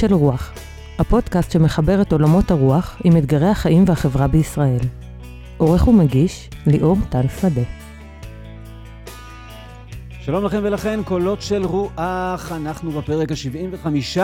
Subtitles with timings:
[0.00, 0.52] של רוח,
[0.98, 4.78] הפודקאסט שמחבר את עולמות הרוח עם אתגרי החיים והחברה בישראל.
[5.56, 7.79] עורך ומגיש, ליאור טל שדה.
[10.30, 14.18] שלום לכם ולכן, קולות של רוח, אנחנו בפרק ה-75,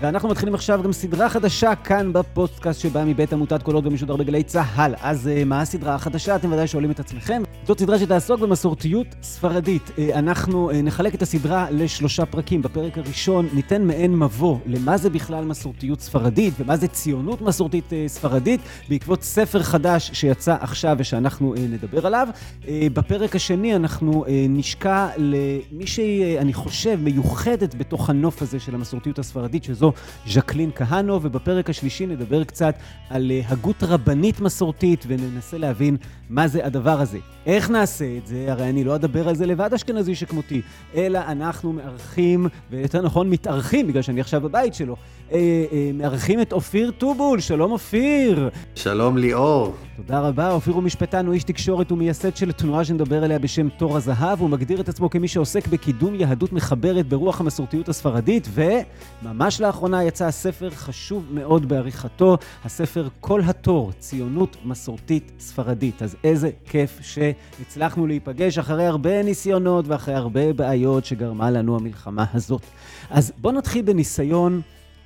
[0.00, 4.94] ואנחנו מתחילים עכשיו גם סדרה חדשה כאן בפודקאסט שבאה מבית עמותת קולות ומשודר בגלי צה"ל.
[5.00, 6.36] אז uh, מה הסדרה החדשה?
[6.36, 7.42] אתם ודאי שואלים את עצמכם.
[7.66, 9.82] זאת סדרה שתעסוק במסורתיות ספרדית.
[9.88, 12.62] Uh, אנחנו uh, נחלק את הסדרה לשלושה פרקים.
[12.62, 18.60] בפרק הראשון ניתן מעין מבוא למה זה בכלל מסורתיות ספרדית ומה זה ציונות מסורתית ספרדית,
[18.88, 22.28] בעקבות ספר חדש שיצא עכשיו ושאנחנו נדבר עליו.
[22.68, 25.45] בפרק השני אנחנו נשקע ל...
[25.72, 29.92] מי שהיא, אני חושב, מיוחדת בתוך הנוף הזה של המסורתיות הספרדית, שזו
[30.26, 32.74] ז'קלין כהנו, ובפרק השלישי נדבר קצת
[33.10, 35.96] על אה, הגות רבנית מסורתית, וננסה להבין
[36.30, 37.18] מה זה הדבר הזה.
[37.46, 38.46] איך נעשה את זה?
[38.48, 40.62] הרי אני לא אדבר על זה לבד אשכנזי שכמותי,
[40.94, 44.96] אלא אנחנו מארחים, ויותר נכון מתארחים, בגלל שאני עכשיו בבית שלו,
[45.32, 45.38] אה,
[45.72, 48.48] אה, מארחים את אופיר טובול, שלום אופיר.
[48.74, 49.74] שלום ליאור.
[49.96, 53.96] תודה רבה, אופיר הוא משפטן, הוא איש תקשורת ומייסד של תנועה שנדבר עליה בשם תור
[53.96, 60.04] הזהב, הוא מגדיר את עצמו כמי שעוסק בקידום יהדות מחברת ברוח המסורתיות הספרדית, וממש לאחרונה
[60.04, 66.02] יצא ספר חשוב מאוד בעריכתו, הספר כל התור, ציונות מסורתית ספרדית.
[66.02, 72.62] אז איזה כיף שהצלחנו להיפגש אחרי הרבה ניסיונות ואחרי הרבה בעיות שגרמה לנו המלחמה הזאת.
[73.10, 74.60] אז בואו נתחיל בניסיון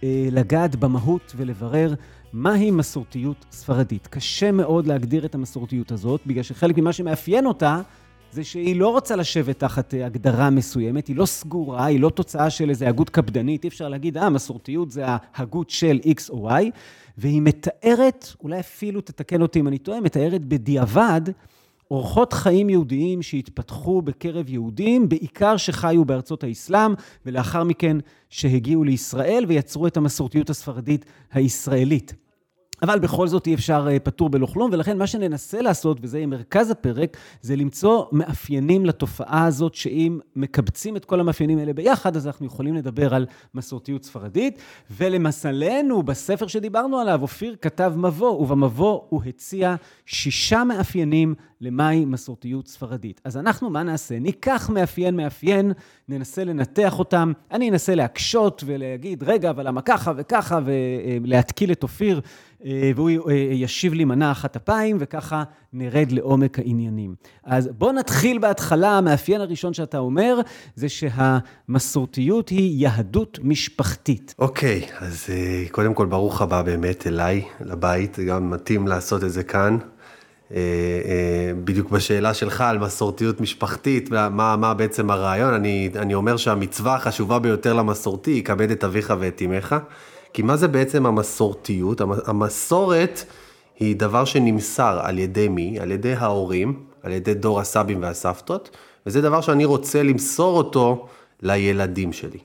[0.04, 1.94] אה, לגעת במהות ולברר
[2.32, 4.06] מהי מסורתיות ספרדית.
[4.06, 7.80] קשה מאוד להגדיר את המסורתיות הזאת, בגלל שחלק ממה שמאפיין אותה
[8.32, 12.50] זה שהיא לא רוצה לשבת תחת אה, הגדרה מסוימת, היא לא סגורה, היא לא תוצאה
[12.50, 16.64] של איזו הגות קפדנית, אי אפשר להגיד, אה, מסורתיות זה ההגות של X או Y,
[17.18, 21.20] והיא מתארת, אולי אפילו תתקן אותי אם אני טועה, מתארת בדיעבד
[21.90, 26.94] אורחות חיים יהודיים שהתפתחו בקרב יהודים, בעיקר שחיו בארצות האסלאם,
[27.26, 27.96] ולאחר מכן
[28.28, 32.14] שהגיעו לישראל ויצרו את המסורתיות הספרדית הישראלית.
[32.82, 36.26] אבל בכל זאת אי אפשר אה, פטור בלא כלום, ולכן מה שננסה לעשות, וזה יהיה
[36.26, 42.26] מרכז הפרק, זה למצוא מאפיינים לתופעה הזאת, שאם מקבצים את כל המאפיינים האלה ביחד, אז
[42.26, 44.58] אנחנו יכולים לדבר על מסורתיות ספרדית.
[44.90, 49.74] ולמזלנו, בספר שדיברנו עליו, אופיר כתב מבוא, ובמבוא הוא הציע
[50.06, 53.20] שישה מאפיינים למהי מסורתיות ספרדית.
[53.24, 54.18] אז אנחנו, מה נעשה?
[54.18, 55.72] ניקח מאפיין מאפיין,
[56.08, 62.20] ננסה לנתח אותם, אני אנסה להקשות ולהגיד, רגע, אבל למה ככה וככה, ולהתקיל את אופיר.
[62.64, 67.14] אה, והוא אה, ישיב לי מנה אחת אפיים, וככה נרד לעומק העניינים.
[67.44, 70.40] אז בואו נתחיל בהתחלה, המאפיין הראשון שאתה אומר,
[70.74, 74.34] זה שהמסורתיות היא יהדות משפחתית.
[74.38, 79.32] אוקיי, okay, אז אה, קודם כל ברוך הבא באמת אליי, לבית, גם מתאים לעשות את
[79.32, 79.78] זה כאן.
[81.64, 87.38] בדיוק בשאלה שלך על מסורתיות משפחתית, מה, מה בעצם הרעיון, אני, אני אומר שהמצווה החשובה
[87.38, 89.76] ביותר למסורתי היא כבד את אביך ואת אמך.
[90.32, 92.00] כי מה זה בעצם המסורתיות?
[92.26, 93.24] המסורת
[93.78, 95.80] היא דבר שנמסר על ידי מי?
[95.80, 98.76] על ידי ההורים, על ידי דור הסבים והסבתות,
[99.06, 101.06] וזה דבר שאני רוצה למסור אותו
[101.42, 102.38] לילדים שלי.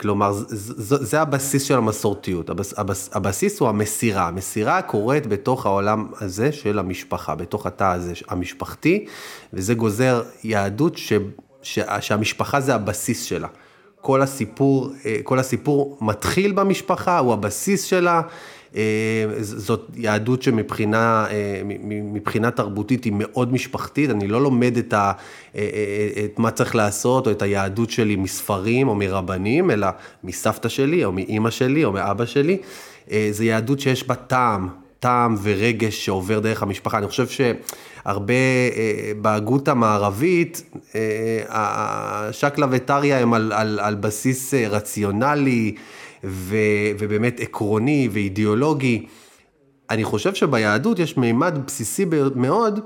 [0.00, 2.50] כלומר, זה, זה הבסיס של המסורתיות.
[2.50, 4.28] הבס, הבס, הבסיס הוא המסירה.
[4.28, 9.06] המסירה קורית בתוך העולם הזה של המשפחה, בתוך התא הזה המשפחתי,
[9.52, 11.12] וזה גוזר יהדות ש,
[11.62, 13.48] ש, שהמשפחה זה הבסיס שלה.
[14.00, 18.22] כל הסיפור, אה, כל הסיפור מתחיל במשפחה, הוא הבסיס שלה.
[18.76, 18.82] אה,
[19.40, 25.12] זאת יהדות שמבחינה אה, מבחינה תרבותית היא מאוד משפחתית, אני לא לומד את, ה,
[26.24, 29.88] את מה צריך לעשות או את היהדות שלי מספרים או מרבנים, אלא
[30.24, 32.58] מסבתא שלי או מאימא שלי או מאבא שלי.
[33.30, 34.68] זו יהדות שיש בה טעם,
[35.00, 36.98] טעם ורגש שעובר דרך המשפחה.
[36.98, 38.34] אני חושב שהרבה
[38.76, 40.62] אה, בהגות המערבית,
[40.94, 45.74] אה, השקלא וטריא הם על, על, על בסיס אה, רציונלי
[46.24, 46.56] ו,
[46.98, 49.06] ובאמת עקרוני ואידיאולוגי.
[49.90, 52.80] אני חושב שביהדות יש מימד בסיסי מאוד,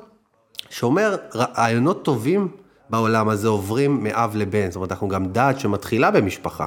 [0.70, 2.49] שאומר, רעיונות טובים
[2.90, 4.70] בעולם הזה עוברים מאב לבן.
[4.70, 6.66] זאת אומרת, אנחנו גם דת שמתחילה במשפחה.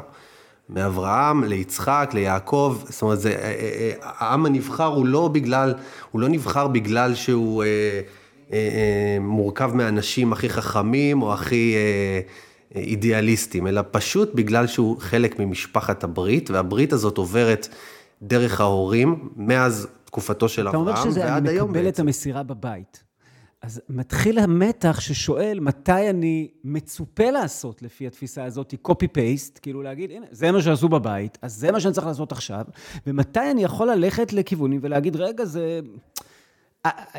[0.69, 5.73] מאברהם ליצחק, ליעקב, זאת אומרת, זה, אה, אה, אה, העם הנבחר הוא לא בגלל,
[6.11, 8.01] הוא לא נבחר בגלל שהוא אה, אה,
[8.53, 16.03] אה, מורכב מהאנשים הכי חכמים או הכי אה, אידיאליסטים, אלא פשוט בגלל שהוא חלק ממשפחת
[16.03, 17.67] הברית, והברית הזאת עוברת
[18.21, 21.19] דרך ההורים מאז תקופתו של אברהם ועד היום בעצם.
[21.19, 23.06] אתה אומר שזה, מקבל את המסירה בבית.
[23.61, 30.25] אז מתחיל המתח ששואל מתי אני מצופה לעשות לפי התפיסה הזאת, copy-paste, כאילו להגיד, הנה,
[30.31, 32.65] זה מה שעשו בבית, אז זה מה שאני צריך לעשות עכשיו,
[33.07, 35.79] ומתי אני יכול ללכת לכיוונים ולהגיד, רגע, זה...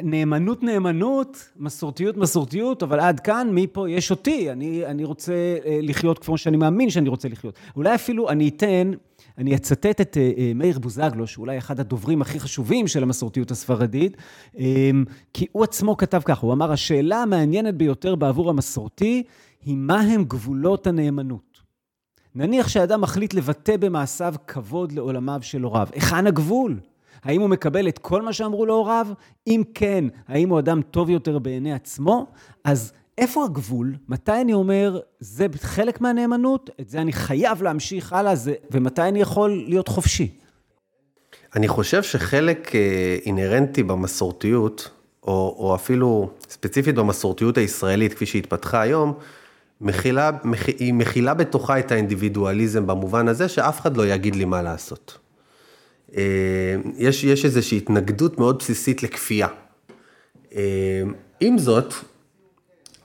[0.03, 4.53] נאמנות, נאמנות, מסורתיות, מסורתיות, אבל עד כאן, מפה יש אותי.
[4.53, 5.33] אני, אני רוצה
[5.65, 7.55] אה, לחיות כמו שאני מאמין שאני רוצה לחיות.
[7.77, 8.91] אולי אפילו אני אתן,
[9.39, 10.17] אני אצטט את
[10.55, 14.17] מאיר בוזגלו, שאולי אחד הדוברים הכי חשובים של המסורתיות הספרדית,
[15.33, 19.23] כי הוא עצמו כתב ככה, הוא אמר, השאלה המעניינת ביותר בעבור המסורתי
[19.65, 21.59] היא מה הם גבולות הנאמנות.
[22.35, 25.89] נניח שאדם מחליט לבטא במעשיו כבוד לעולמיו של הוריו.
[25.93, 26.81] היכן הגבול?
[27.23, 29.07] האם הוא מקבל את כל מה שאמרו לו הוריו?
[29.47, 32.27] אם כן, האם הוא אדם טוב יותר בעיני עצמו?
[32.65, 33.95] אז איפה הגבול?
[34.09, 39.21] מתי אני אומר, זה חלק מהנאמנות, את זה אני חייב להמשיך הלאה, זה, ומתי אני
[39.21, 40.31] יכול להיות חופשי?
[41.57, 44.91] אני חושב שחלק אה, אינהרנטי במסורתיות,
[45.23, 49.15] או, או אפילו ספציפית במסורתיות הישראלית, כפי שהתפתחה היום,
[49.81, 50.31] מכילה,
[50.79, 55.19] היא מכילה בתוכה את האינדיבידואליזם במובן הזה שאף אחד לא יגיד לי מה לעשות.
[56.17, 56.23] אה,
[56.97, 59.49] יש, יש איזושהי התנגדות מאוד בסיסית לכפייה.
[60.55, 61.03] אה,
[61.41, 61.95] עם זאת,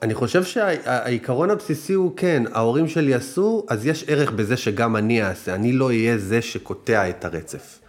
[0.03, 5.23] אני חושב שהעיקרון הבסיסי הוא כן, ההורים שלי עשו, אז יש ערך בזה שגם אני
[5.23, 7.79] אעשה, אני לא אהיה זה שקוטע את הרצף.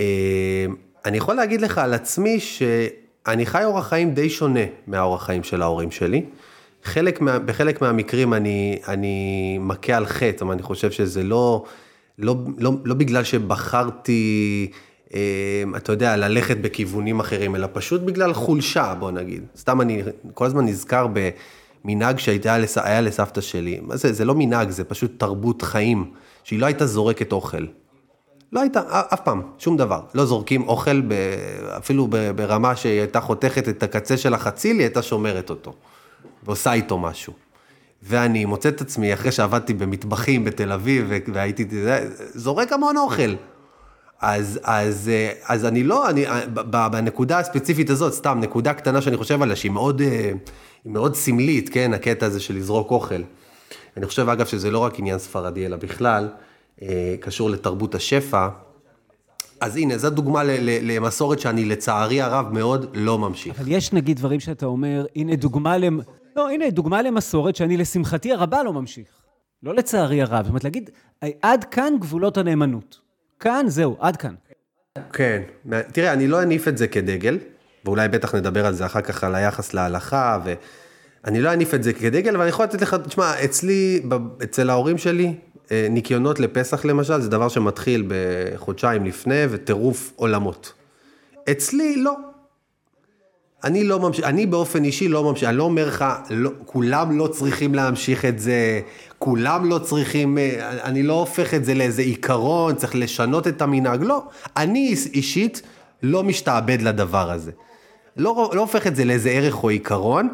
[0.00, 0.66] אה,
[1.04, 5.62] אני יכול להגיד לך על עצמי שאני חי אורח חיים די שונה מהאורח חיים של
[5.62, 6.24] ההורים שלי.
[6.84, 11.64] חלק מה, בחלק מהמקרים אני, אני מכה על חטא, אבל אני חושב שזה לא,
[12.18, 14.70] לא, לא, לא בגלל שבחרתי,
[15.76, 19.42] אתה יודע, ללכת בכיוונים אחרים, אלא פשוט בגלל חולשה, בוא נגיד.
[19.56, 20.02] סתם אני
[20.34, 21.06] כל הזמן נזכר
[21.84, 23.80] במנהג שהיה לס, לסבתא שלי.
[23.82, 26.10] מה זה, זה לא מנהג, זה פשוט תרבות חיים,
[26.44, 27.66] שהיא לא הייתה זורקת אוכל.
[28.52, 30.00] לא הייתה, אף פעם, שום דבר.
[30.14, 31.14] לא זורקים אוכל, ב,
[31.76, 35.72] אפילו ברמה שהיא הייתה חותכת את הקצה של החציל, היא הייתה שומרת אותו.
[36.42, 37.32] ועושה איתו משהו.
[38.02, 41.64] ואני מוצא את עצמי, אחרי שעבדתי במטבחים בתל אביב, והייתי,
[42.34, 43.34] זורק המון אוכל.
[44.20, 45.10] אז, אז,
[45.46, 46.24] אז אני לא, אני,
[46.92, 50.02] בנקודה הספציפית הזאת, סתם, נקודה קטנה שאני חושב עליה, שהיא מאוד,
[50.86, 53.22] מאוד סמלית, כן, הקטע הזה של לזרוק אוכל.
[53.96, 56.28] אני חושב, אגב, שזה לא רק עניין ספרדי, אלא בכלל,
[57.20, 58.48] קשור לתרבות השפע.
[59.60, 60.42] אז הנה, זו דוגמה
[60.82, 63.60] למסורת שאני לצערי הרב מאוד לא ממשיך.
[63.60, 66.00] אבל יש נגיד דברים שאתה אומר, הנה דוגמה למ...
[66.36, 69.06] לא, הנה, דוגמה למסורת שאני לשמחתי הרבה לא ממשיך.
[69.62, 70.42] לא לצערי הרב.
[70.42, 70.90] זאת אומרת, להגיד,
[71.42, 73.03] עד כאן גבולות הנאמנות.
[73.44, 74.34] כאן, זהו, עד כאן.
[75.12, 75.42] כן.
[75.92, 77.38] תראה, אני לא אניף את זה כדגל,
[77.84, 81.92] ואולי בטח נדבר על זה אחר כך, על היחס להלכה, ואני לא אניף את זה
[81.92, 84.02] כדגל, אבל אני יכול לתת לך, תשמע, אצלי,
[84.42, 85.34] אצל ההורים שלי,
[85.72, 90.72] אה, ניקיונות לפסח למשל, זה דבר שמתחיל בחודשיים לפני, וטירוף עולמות.
[91.50, 92.16] אצלי, לא.
[93.64, 97.26] אני לא ממשיך, אני באופן אישי לא ממשיך, אני לא אומר לך, לא, כולם לא
[97.26, 98.80] צריכים להמשיך את זה,
[99.18, 104.02] כולם לא צריכים, אה, אני לא הופך את זה לאיזה עיקרון, צריך לשנות את המנהג,
[104.02, 104.22] לא.
[104.56, 105.62] אני אישית
[106.02, 107.50] לא משתעבד לדבר הזה.
[108.16, 110.28] לא, לא הופך את זה לאיזה ערך או עיקרון,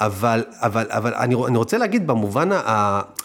[0.00, 2.48] אבל, אבל, אבל אני, אני רוצה להגיד במובן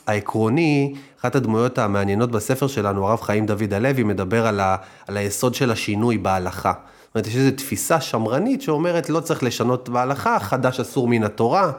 [0.07, 4.75] העקרוני, אחת הדמויות המעניינות בספר שלנו, הרב חיים דוד הלוי, מדבר על, ה,
[5.07, 6.73] על היסוד של השינוי בהלכה.
[7.09, 11.71] זאת אומרת, יש איזו תפיסה שמרנית שאומרת לא צריך לשנות בהלכה, חדש אסור מן התורה.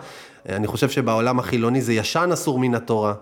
[0.49, 3.15] אני חושב שבעולם החילוני זה ישן אסור מן התורה.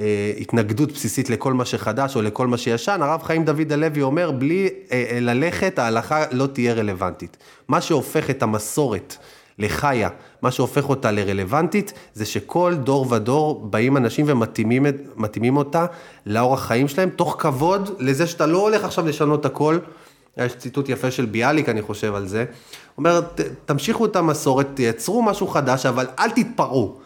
[0.00, 4.30] אה, התנגדות בסיסית לכל מה שחדש או לכל מה שישן, הרב חיים דוד הלוי אומר,
[4.30, 7.36] בלי אה, אה, ללכת, ההלכה לא תהיה רלוונטית.
[7.68, 9.16] מה שהופך את המסורת
[9.58, 10.08] לחיה,
[10.42, 15.86] מה שהופך אותה לרלוונטית, זה שכל דור ודור באים אנשים ומתאימים אותה
[16.26, 19.78] לאורח חיים שלהם, תוך כבוד לזה שאתה לא הולך עכשיו לשנות הכל.
[20.36, 22.40] יש ציטוט יפה של ביאליק, אני חושב על זה.
[22.40, 22.46] הוא
[22.98, 23.20] אומר,
[23.64, 26.98] תמשיכו את המסורת, תייצרו משהו חדש, אבל אל תתפרעו.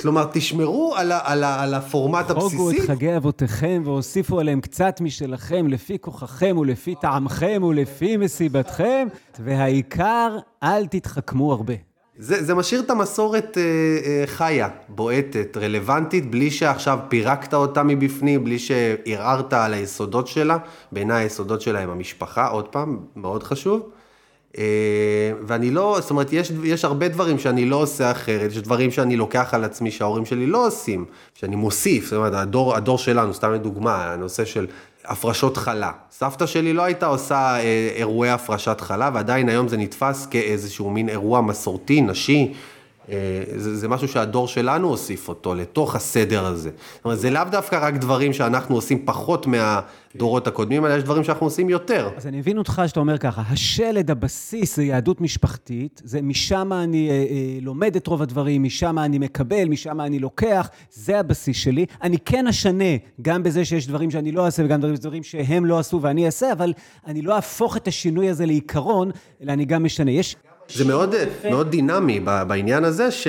[0.00, 2.56] כלומר, תשמרו על, ה, על, ה, על הפורמט הבסיסי.
[2.56, 10.36] חוגו את חגי אבותיכם והוסיפו עליהם קצת משלכם, לפי כוחכם ולפי טעמכם ולפי מסיבתכם, והעיקר,
[10.62, 11.89] אל תתחכמו הרבה.
[12.20, 18.44] זה, זה משאיר את המסורת אה, אה, חיה, בועטת, רלוונטית, בלי שעכשיו פירקת אותה מבפנים,
[18.44, 20.58] בלי שערערת על היסודות שלה.
[20.92, 23.90] בעיניי היסודות שלה הם המשפחה, עוד פעם, מאוד חשוב.
[24.58, 28.90] אה, ואני לא, זאת אומרת, יש, יש הרבה דברים שאני לא עושה אחרת, יש דברים
[28.90, 33.34] שאני לוקח על עצמי שההורים שלי לא עושים, שאני מוסיף, זאת אומרת, הדור, הדור שלנו,
[33.34, 34.66] סתם לדוגמה, הנושא של
[35.04, 35.92] הפרשות חלה.
[36.10, 41.08] סבתא שלי לא הייתה עושה אה, אירועי הפרשת חלה, ועדיין היום זה נתפס כאיזשהו מין
[41.08, 42.52] אירוע מסורתי, נשי.
[43.10, 46.70] אה, זה, זה משהו שהדור שלנו הוסיף אותו לתוך הסדר הזה.
[46.96, 51.24] זאת אומרת, זה לאו דווקא רק דברים שאנחנו עושים פחות מהדורות הקודמים, אלא יש דברים
[51.24, 52.10] שאנחנו עושים יותר.
[52.16, 57.10] אז אני מבין אותך שאתה אומר ככה, השלד, הבסיס זה יהדות משפחתית, זה משם אני
[57.10, 61.86] אה, אה, לומד את רוב הדברים, משם אני מקבל, משם אני לוקח, זה הבסיס שלי.
[62.02, 66.02] אני כן אשנה, גם בזה שיש דברים שאני לא אעשה וגם דברים שהם לא עשו
[66.02, 66.72] ואני אעשה, אבל
[67.06, 69.10] אני לא אהפוך את השינוי הזה לעיקרון,
[69.42, 70.10] אלא אני גם משנה.
[70.10, 70.36] יש...
[70.74, 71.14] זה מאוד,
[71.50, 73.26] מאוד דינמי בעניין הזה, ש...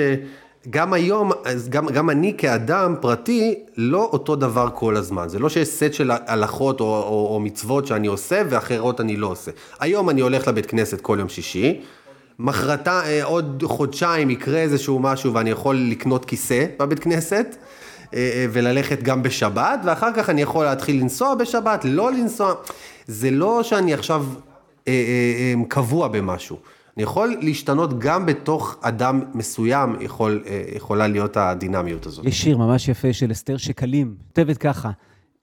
[0.70, 1.32] גם היום,
[1.68, 5.28] גם, גם אני כאדם פרטי, לא אותו דבר כל הזמן.
[5.28, 9.26] זה לא שיש סט של הלכות או, או, או מצוות שאני עושה ואחרות אני לא
[9.26, 9.50] עושה.
[9.80, 11.80] היום אני הולך לבית כנסת כל יום שישי,
[12.38, 17.56] מחרתה, אה, עוד חודשיים יקרה איזשהו משהו ואני יכול לקנות כיסא בבית כנסת.
[18.14, 22.54] אה, אה, וללכת גם בשבת, ואחר כך אני יכול להתחיל לנסוע בשבת, לא לנסוע.
[23.06, 24.24] זה לא שאני עכשיו
[25.68, 26.56] קבוע במשהו.
[26.96, 32.24] אני יכול להשתנות גם בתוך אדם מסוים, יכול, אה, יכולה להיות הדינמיות הזאת.
[32.24, 34.90] יש שיר ממש יפה של אסתר שקלים, כותבת ככה: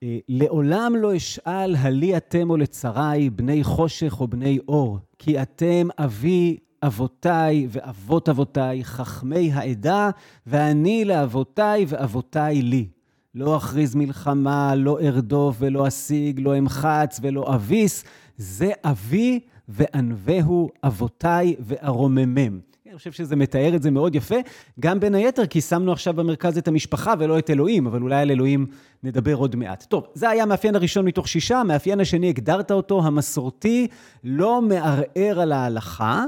[0.04, 5.88] אה, לעולם לא אשאל הלי אתם או לצריי, בני חושך או בני אור, כי אתם
[5.98, 10.10] אבי אבותיי ואבות אבותיי, חכמי העדה,
[10.48, 12.88] ואני לאבותיי ואבותיי לי.
[13.36, 18.04] לא אכריז מלחמה, לא ארדוף ולא אשיג, לא אמחץ ולא אביס,
[18.38, 22.60] זה אבי וענווהו אבותיי וארוממם.
[22.90, 24.36] אני חושב שזה מתאר את זה מאוד יפה,
[24.80, 28.32] גם בין היתר כי שמנו עכשיו במרכז את המשפחה ולא את אלוהים, אבל אולי על
[28.32, 28.66] אלוהים
[29.04, 29.84] נדבר עוד מעט.
[29.84, 33.88] טוב, זה היה המאפיין הראשון מתוך שישה, המאפיין השני, הגדרת אותו, המסורתי,
[34.24, 36.26] לא מערער על ההלכה,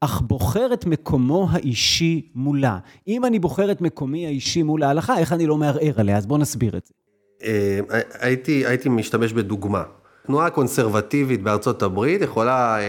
[0.00, 2.78] אך בוחר את מקומו האישי מולה.
[3.08, 6.16] אם אני בוחר את מקומי האישי מול ההלכה, איך אני לא מערער עליה?
[6.16, 6.94] אז בואו נסביר את זה.
[7.42, 7.80] אה,
[8.20, 9.82] הייתי, הייתי משתמש בדוגמה.
[10.28, 12.84] תנועה קונסרבטיבית בארצות הברית יכולה, אה,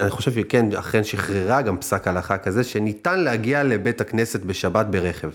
[0.00, 5.30] אני חושב שכן, אכן שחררה גם פסק הלכה כזה, שניתן להגיע לבית הכנסת בשבת ברכב.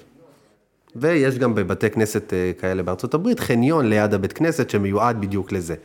[0.96, 5.76] ויש גם בבתי כנסת אה, כאלה בארצות הברית חניון ליד הבית כנסת שמיועד בדיוק לזה.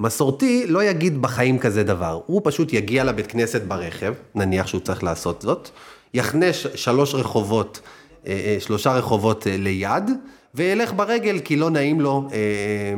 [0.00, 5.04] מסורתי לא יגיד בחיים כזה דבר, הוא פשוט יגיע לבית כנסת ברכב, נניח שהוא צריך
[5.04, 5.68] לעשות זאת,
[6.14, 7.80] יחנה שלוש רחובות,
[8.26, 10.10] אה, שלושה רחובות ליד,
[10.54, 12.94] וילך ברגל כי לא נעים לו אה,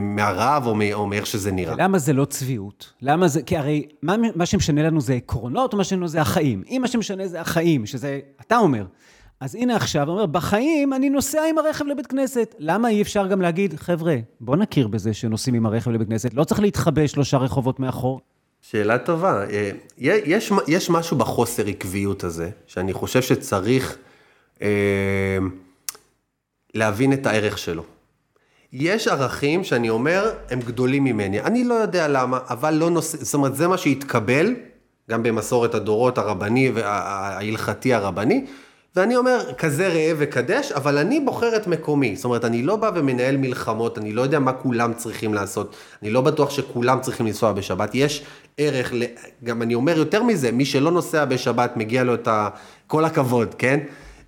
[0.00, 1.74] מהרעב או, או מאיך שזה נראה.
[1.78, 2.92] למה זה לא צביעות?
[3.02, 6.20] למה זה, כי הרי מה, מה שמשנה לנו זה עקרונות, או מה שמשנה לנו זה
[6.20, 6.62] החיים.
[6.68, 8.84] אם מה שמשנה זה החיים, שזה, אתה אומר,
[9.40, 12.54] אז הנה עכשיו, אומר, בחיים אני נוסע עם הרכב לבית כנסת.
[12.58, 16.44] למה אי אפשר גם להגיד, חבר'ה, בוא נכיר בזה שנוסעים עם הרכב לבית כנסת, לא
[16.44, 18.20] צריך להתחבא שלושה רחובות מאחור.
[18.60, 19.44] שאלה טובה.
[19.50, 23.96] אה, יש, יש משהו בחוסר עקביות הזה, שאני חושב שצריך...
[24.62, 24.68] אה,
[26.74, 27.82] להבין את הערך שלו.
[28.72, 31.40] יש ערכים שאני אומר, הם גדולים ממני.
[31.40, 34.54] אני לא יודע למה, אבל לא נושא, זאת אומרת, זה מה שהתקבל,
[35.10, 38.44] גם במסורת הדורות הרבני וההלכתי הרבני,
[38.96, 42.16] ואני אומר, כזה ראה וקדש, אבל אני בוחר את מקומי.
[42.16, 46.10] זאת אומרת, אני לא בא ומנהל מלחמות, אני לא יודע מה כולם צריכים לעשות, אני
[46.10, 47.94] לא בטוח שכולם צריכים לנסוע בשבת.
[47.94, 48.24] יש
[48.58, 48.92] ערך,
[49.44, 52.48] גם אני אומר יותר מזה, מי שלא נוסע בשבת, מגיע לו את ה...
[52.86, 53.80] כל הכבוד, כן?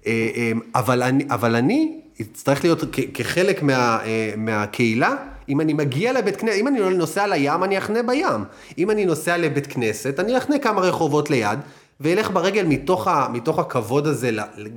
[0.07, 5.15] אה, אה, אבל אני, אבל אני יצטרך להיות כחלק מה, אה, מהקהילה,
[5.49, 8.45] אם אני מגיע לבית כנסת, אם אני נוסע לים, אני אחנה בים.
[8.79, 11.59] אם אני נוסע לבית כנסת, אני אחנה כמה רחובות ליד,
[12.01, 14.31] ואלך ברגל מתוך, ה, מתוך הכבוד הזה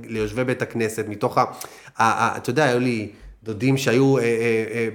[0.04, 1.44] ליושבי בית הכנסת, מתוך ה...
[2.36, 3.08] אתה יודע, היו לי
[3.42, 4.18] דודים שהיו...
[4.18, 4.88] אה, אה,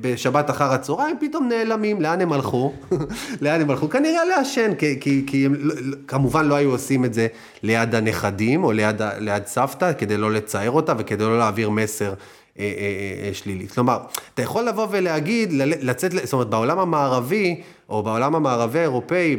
[0.00, 2.72] בשבת אחר הצהריים פתאום נעלמים, לאן הם הלכו?
[3.42, 3.90] לאן הם הלכו?
[3.90, 7.26] כנראה לעשן, כי, כי, כי הם לא, לא, כמובן לא היו עושים את זה
[7.62, 12.14] ליד הנכדים או ליד, ליד סבתא, כדי לא לצייר אותה וכדי לא להעביר מסר
[12.58, 13.68] אה, אה, אה, שלילי.
[13.68, 13.98] כלומר,
[14.34, 19.36] אתה יכול לבוא ולהגיד, לצאת, זאת אומרת, בעולם המערבי, או בעולם המערבי האירופאי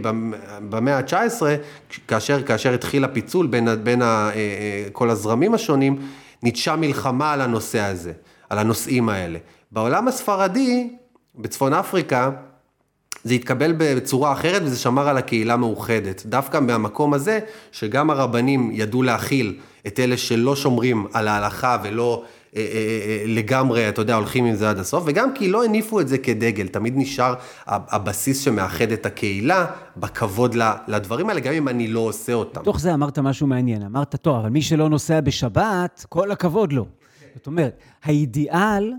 [0.69, 1.41] במאה ה-19,
[2.07, 5.97] כאשר, כאשר התחיל הפיצול בין, בין ה, אה, אה, כל הזרמים השונים,
[6.43, 8.11] ניטשה מלחמה על הנושא הזה,
[8.49, 9.39] על הנושאים האלה.
[9.71, 10.89] בעולם הספרדי,
[11.35, 12.31] בצפון אפריקה,
[13.23, 16.23] זה התקבל בצורה אחרת וזה שמר על הקהילה מאוחדת.
[16.25, 17.39] דווקא מהמקום הזה,
[17.71, 22.23] שגם הרבנים ידעו להכיל את אלה שלא שומרים על ההלכה ולא
[22.55, 22.65] אה, אה,
[23.05, 26.17] אה, לגמרי, אתה יודע, הולכים עם זה עד הסוף, וגם כי לא הניפו את זה
[26.17, 27.33] כדגל, תמיד נשאר
[27.67, 29.65] הבסיס שמאחד את הקהילה
[29.97, 30.55] בכבוד
[30.87, 32.61] לדברים האלה, גם אם אני לא עושה אותם.
[32.61, 36.85] בתוך זה אמרת משהו מעניין, אמרת, טוב, אבל מי שלא נוסע בשבת, כל הכבוד לו.
[37.35, 38.93] זאת אומרת, האידיאל...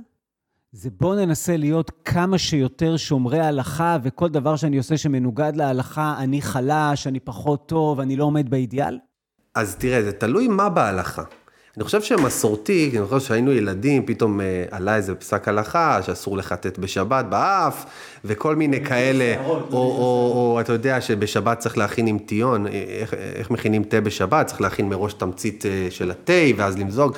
[0.74, 6.42] זה בואו ננסה להיות כמה שיותר שומרי הלכה, וכל דבר שאני עושה שמנוגד להלכה, אני
[6.42, 8.98] חלש, אני פחות טוב, אני לא עומד באידיאל?
[9.54, 11.22] אז תראה, זה תלוי מה בהלכה.
[11.76, 16.78] אני חושב שמסורתי, אני חושב שהיינו ילדים, פתאום אה, עלה איזה פסק הלכה שאסור לחטט
[16.78, 17.84] בשבת באף,
[18.24, 22.72] וכל מיני כאלה, או, או, או, או אתה יודע שבשבת צריך להכין עם טיון, אה,
[23.00, 27.16] איך, איך מכינים תה בשבת, צריך להכין מראש תמצית אה, של התה ואז למזוג.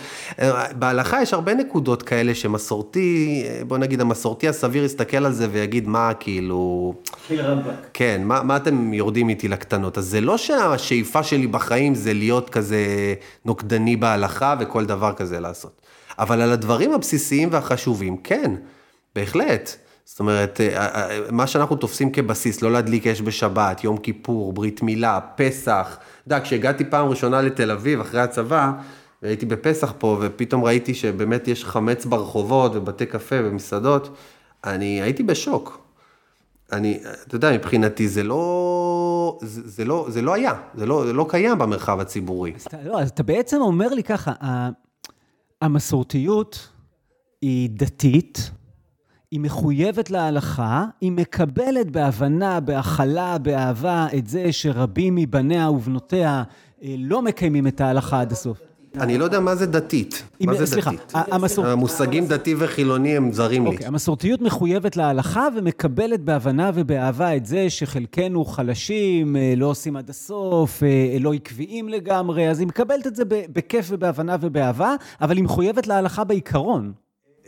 [0.79, 6.13] בהלכה יש הרבה נקודות כאלה שמסורתי, בוא נגיד המסורתי הסביר יסתכל על זה ויגיד מה
[6.21, 6.95] כאילו...
[7.95, 9.99] כן, מה, מה אתם יורדים איתי לקטנות?
[9.99, 12.79] אז זה לא שהשאיפה שלי בחיים זה להיות כזה
[13.45, 14.44] נוקדני בהלכה.
[14.45, 15.81] הלכה וכל דבר כזה לעשות.
[16.19, 18.53] אבל על הדברים הבסיסיים והחשובים, כן,
[19.15, 19.71] בהחלט.
[20.05, 24.83] זאת אומרת, אה, אה, מה שאנחנו תופסים כבסיס, לא להדליק אש בשבת, יום כיפור, ברית
[24.83, 25.97] מילה, פסח.
[25.99, 28.73] אתה יודע, כשהגעתי פעם ראשונה לתל אביב אחרי הצבא,
[29.23, 34.17] והייתי בפסח פה, ופתאום ראיתי שבאמת יש חמץ ברחובות ובתי קפה ומסעדות,
[34.65, 35.84] אני הייתי בשוק.
[36.75, 41.13] אני, אתה יודע, מבחינתי זה לא, זה, זה לא, זה לא היה, זה לא, זה
[41.13, 42.53] לא קיים במרחב הציבורי.
[42.57, 44.33] אז אתה, לא, אז אתה בעצם אומר לי ככה,
[45.63, 46.69] המסורתיות
[47.43, 48.51] היא דתית,
[49.31, 56.43] היא מחויבת להלכה, היא מקבלת בהבנה, בהכלה, באהבה, את זה שרבים מבניה ובנותיה
[56.83, 58.59] אה, לא מקיימים את ההלכה עד הסוף.
[59.01, 60.23] אני לא יודע מה זה דתית.
[60.41, 61.13] מה זה דתית?
[61.57, 63.71] המושגים דתי וחילוני הם זרים לי.
[63.71, 70.11] אוקיי, המסורתיות מחויבת להלכה ומקבלת בהבנה ובאהבה את זה שחלקנו חלשים, אה, לא עושים עד
[70.11, 75.45] הסוף, אה, לא עקביים לגמרי, אז היא מקבלת את זה בכיף ובהבנה ובאהבה, אבל היא
[75.45, 76.93] מחויבת להלכה בעיקרון.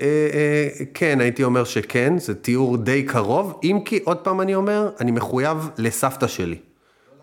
[0.01, 4.55] אה, אה, כן, הייתי אומר שכן, זה תיאור די קרוב, אם כי, עוד פעם אני
[4.55, 6.57] אומר, אני מחויב לסבתא שלי,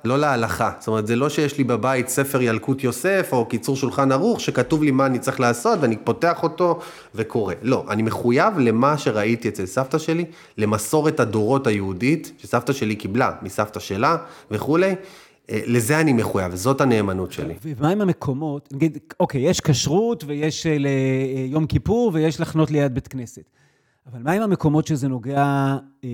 [0.05, 0.71] לא להלכה.
[0.79, 4.83] זאת אומרת, זה לא שיש לי בבית ספר ילקוט יוסף, או קיצור שולחן ערוך, שכתוב
[4.83, 6.79] לי מה אני צריך לעשות, ואני פותח אותו
[7.15, 7.53] וקורא.
[7.61, 10.25] לא, אני מחויב למה שראיתי אצל סבתא שלי,
[10.57, 14.17] למסורת הדורות היהודית, שסבתא שלי קיבלה מסבתא שלה
[14.51, 14.95] וכולי.
[15.49, 17.53] אה, לזה אני מחויב, זאת הנאמנות שלי.
[17.63, 20.87] ומה עם המקומות, נגיד, אוקיי, יש כשרות ויש אה, ל-
[21.61, 23.41] אה, כיפור ויש לחנות ליד בית כנסת.
[24.11, 26.09] אבל מה עם המקומות שזה נוגע אה,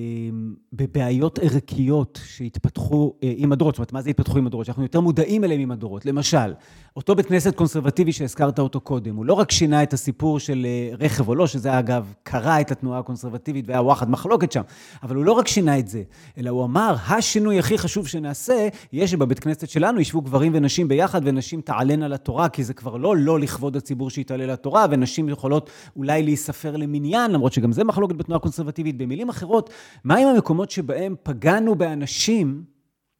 [0.74, 3.76] בבעיות ערכיות שהתפתחו אה, עם הדורות?
[3.76, 4.66] זאת אומרת, מה זה התפתחו עם הדורות?
[4.66, 6.06] שאנחנו יותר מודעים אליהם עם הדורות.
[6.06, 6.54] למשל,
[6.96, 10.96] אותו בית כנסת קונסרבטיבי שהזכרת אותו קודם, הוא לא רק שינה את הסיפור של אה,
[11.00, 14.62] רכב או לא, שזה אגב קרע את התנועה הקונסרבטיבית והיה וואחד מחלוקת שם,
[15.04, 16.04] אבל הוא לא רק שינה את זה,
[16.38, 21.22] אלא הוא אמר, השינוי הכי חשוב שנעשה, יהיה שבבית כנסת שלנו ישבו גברים ונשים ביחד,
[21.24, 26.24] ונשים תעלנה לתורה, כי זה כבר לא לא לכבוד הציבור שיתעלה לתורה, ונשים יכולות אולי
[26.24, 28.98] להיספר למניין, למרות שגם זה מחלוקת בתנועה הקונסרבטיבית.
[28.98, 29.70] במילים אחרות,
[30.04, 32.64] מה עם המקומות שבהם פגענו באנשים,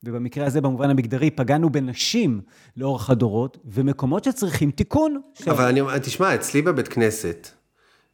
[0.04, 2.42] ובמקרה הזה, במובן המגדרי, פגענו בנשים
[2.78, 5.22] לאורך הדורות, ומקומות שצריכים תיקון.
[5.34, 7.48] ש- אבל אני תשמע, אצלי בבית כנסת,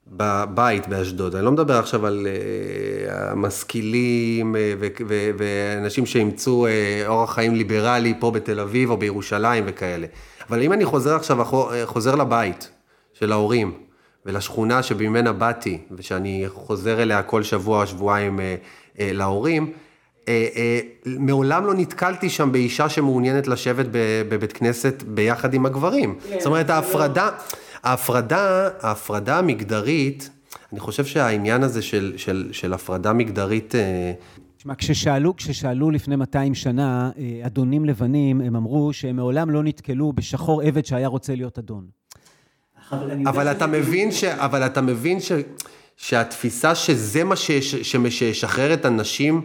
[0.07, 5.03] בבית באשדוד, אני לא מדבר עכשיו על uh, המשכילים uh,
[5.37, 10.07] ואנשים שאימצו uh, אורח חיים ליברלי פה בתל אביב או בירושלים וכאלה.
[10.49, 11.37] אבל אם אני חוזר עכשיו,
[11.85, 12.69] חוזר לבית
[13.13, 13.73] של ההורים
[14.25, 19.73] ולשכונה שממנה באתי, ושאני חוזר אליה כל שבוע, שבועיים uh, uh, להורים,
[21.05, 23.85] מעולם לא נתקלתי שם באישה שמעוניינת לשבת
[24.29, 26.15] בבית כנסת ביחד עם הגברים.
[26.37, 27.29] זאת אומרת, ההפרדה,
[27.83, 30.29] ההפרדה, ההפרדה המגדרית,
[30.71, 34.11] אני חושב שהעניין הזה של, של, של הפרדה מגדרית, אה,
[34.57, 40.13] תשמע, כששאלו, כששאלו לפני 200 שנה אה, אדונים לבנים, הם אמרו שהם מעולם לא נתקלו
[40.13, 41.85] בשחור עבד שהיה רוצה להיות אדון.
[43.25, 45.31] אבל אתה מבין, ש, אבל אתה מבין ש,
[45.97, 49.41] שהתפיסה שזה מה שיש- שמש- שישחרר את הנשים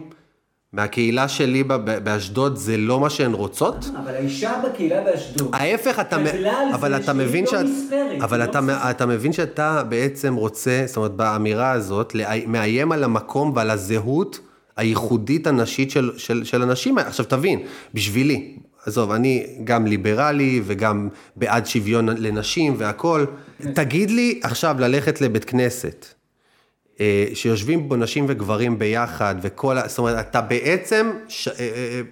[0.73, 1.63] מהקהילה שלי
[2.03, 3.85] באשדוד, זה לא מה שהן רוצות?
[4.03, 6.25] אבל האישה בקהילה באשדוד, ההפך, אתה, מ-
[6.73, 10.33] אבל אתה שהיא מבין לא שאת, נספרת, אבל היא אתה, לא אתה מבין שאתה בעצם
[10.35, 12.15] רוצה, זאת אומרת, באמירה הזאת,
[12.47, 14.39] מאיים על המקום ועל הזהות
[14.77, 16.97] הייחודית הנשית של, של, של אנשים.
[16.97, 17.59] עכשיו תבין,
[17.93, 23.25] בשבילי, עזוב, אני גם ליברלי וגם בעד שוויון לנשים והכול,
[23.73, 26.05] תגיד לי עכשיו ללכת לבית כנסת.
[27.01, 31.67] אה, שיושבים בו נשים וגברים ביחד, וכל, ה- זאת אומרת, אתה בעצם, ש, אה, אה,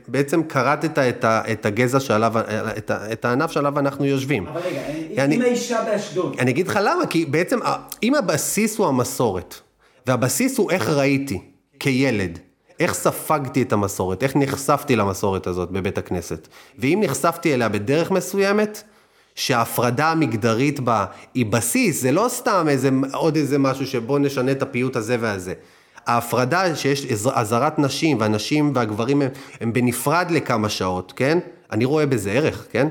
[0.08, 2.34] בעצם כרתת את, ה, את הגזע שעליו,
[2.78, 4.47] את, ה, את הענף שעליו אנחנו יושבים.
[4.47, 4.82] אבל רגע,
[5.25, 7.60] אני- אם האישה באשדוד, אני אגיד לך למה, כי בעצם,
[8.04, 9.56] אם הבסיס הוא המסורת,
[10.08, 11.41] והבסיס הוא איך ראיתי
[11.80, 12.39] כילד,
[12.80, 16.47] איך ספגתי את המסורת, איך נחשפתי למסורת הזאת בבית הכנסת,
[16.80, 18.84] ואם נחשפתי אליה בדרך מסוימת,
[19.36, 24.62] שההפרדה המגדרית בה היא בסיס, זה לא סתם איזה, עוד איזה משהו שבוא נשנה את
[24.62, 25.54] הפיוט הזה והזה.
[26.08, 29.30] ההפרדה שיש אזהרת נשים, והנשים והגברים הם,
[29.62, 31.39] הם בנפרד לכמה שעות, כן?
[31.72, 32.88] אני רואה בזה ערך, כן?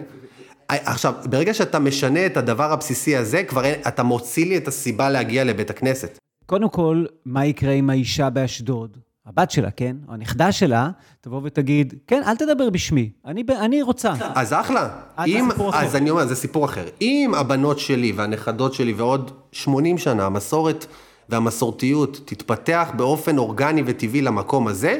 [0.68, 5.10] עכשיו, ברגע שאתה משנה את הדבר הבסיסי הזה, כבר אין, אתה מוציא לי את הסיבה
[5.10, 6.18] להגיע לבית הכנסת.
[6.46, 8.98] קודם כל, מה יקרה עם האישה באשדוד?
[9.28, 9.96] הבת שלה, כן?
[10.08, 14.12] או הנכדה שלה, תבוא ותגיד, כן, אל תדבר בשמי, אני, אני רוצה.
[14.34, 14.88] אז אחלה.
[15.26, 15.48] אם.
[15.72, 16.84] אז אני אומר, זה סיפור אחר.
[17.00, 20.86] אם הבנות שלי והנכדות שלי ועוד 80 שנה, המסורת
[21.28, 24.98] והמסורתיות תתפתח באופן אורגני וטבעי למקום הזה,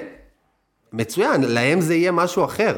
[0.92, 2.76] מצוין, להם זה יהיה משהו אחר.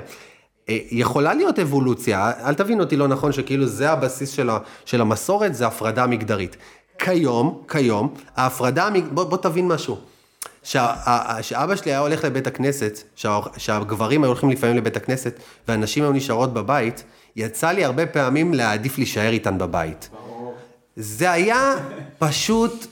[0.69, 5.01] אה, יכולה להיות אבולוציה, אל תבין אותי לא נכון, שכאילו זה הבסיס של, ה, של
[5.01, 6.57] המסורת, זה הפרדה מגדרית.
[6.99, 9.97] כיום, כיום, ההפרדה, בוא, בוא תבין משהו.
[10.63, 15.35] שאבא שלי היה הולך לבית הכנסת, שה- שהגברים היו הולכים לפעמים לבית הכנסת,
[15.69, 17.05] והנשים היו נשארות בבית,
[17.37, 20.11] יצא לי הרבה פעמים להעדיף להישאר איתן בבית.
[20.97, 21.75] זה היה
[22.19, 22.87] פשוט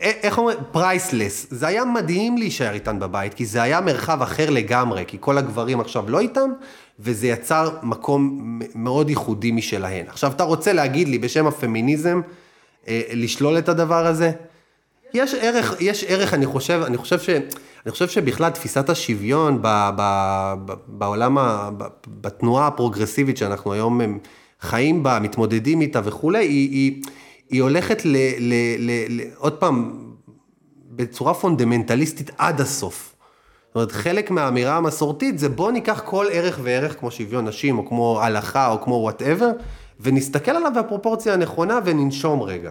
[0.00, 0.58] איך אומרים?
[0.72, 1.46] פרייסלס.
[1.50, 5.80] זה היה מדהים להישאר איתן בבית, כי זה היה מרחב אחר לגמרי, כי כל הגברים
[5.80, 6.50] עכשיו לא איתם,
[7.00, 8.40] וזה יצר מקום
[8.74, 10.04] מאוד ייחודי משלהן.
[10.08, 12.20] עכשיו, אתה רוצה להגיד לי בשם הפמיניזם,
[12.88, 14.32] אה, לשלול את הדבר הזה?
[15.14, 17.28] יש ערך, יש ערך, אני חושב, אני חושב, ש,
[17.86, 24.00] אני חושב שבכלל תפיסת השוויון ב, ב, ב, בעולם, ה, ב, בתנועה הפרוגרסיבית שאנחנו היום
[24.60, 27.02] חיים בה, מתמודדים איתה וכולי, היא, היא,
[27.50, 29.92] היא הולכת ל, ל, ל, ל, עוד פעם,
[30.90, 33.14] בצורה פונדמנטליסטית עד הסוף.
[33.68, 37.88] זאת אומרת, חלק מהאמירה המסורתית זה בוא ניקח כל ערך וערך כמו שוויון נשים, או
[37.88, 39.50] כמו הלכה, או כמו whatever,
[40.00, 42.70] ונסתכל עליו בפרופורציה הנכונה וננשום רגע.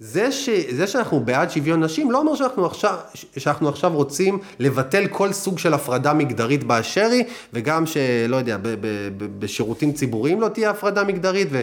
[0.00, 2.96] זה, ש, זה שאנחנו בעד שוויון נשים לא אומר שאנחנו עכשיו,
[3.36, 8.68] שאנחנו עכשיו רוצים לבטל כל סוג של הפרדה מגדרית באשר היא, וגם שלא יודע, ב,
[8.68, 11.60] ב, ב, בשירותים ציבוריים לא תהיה הפרדה מגדרית, ו,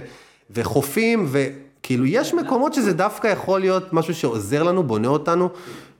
[0.51, 5.49] וחופים, וכאילו יש מקומות שזה דווקא יכול להיות משהו שעוזר לנו, בונה אותנו,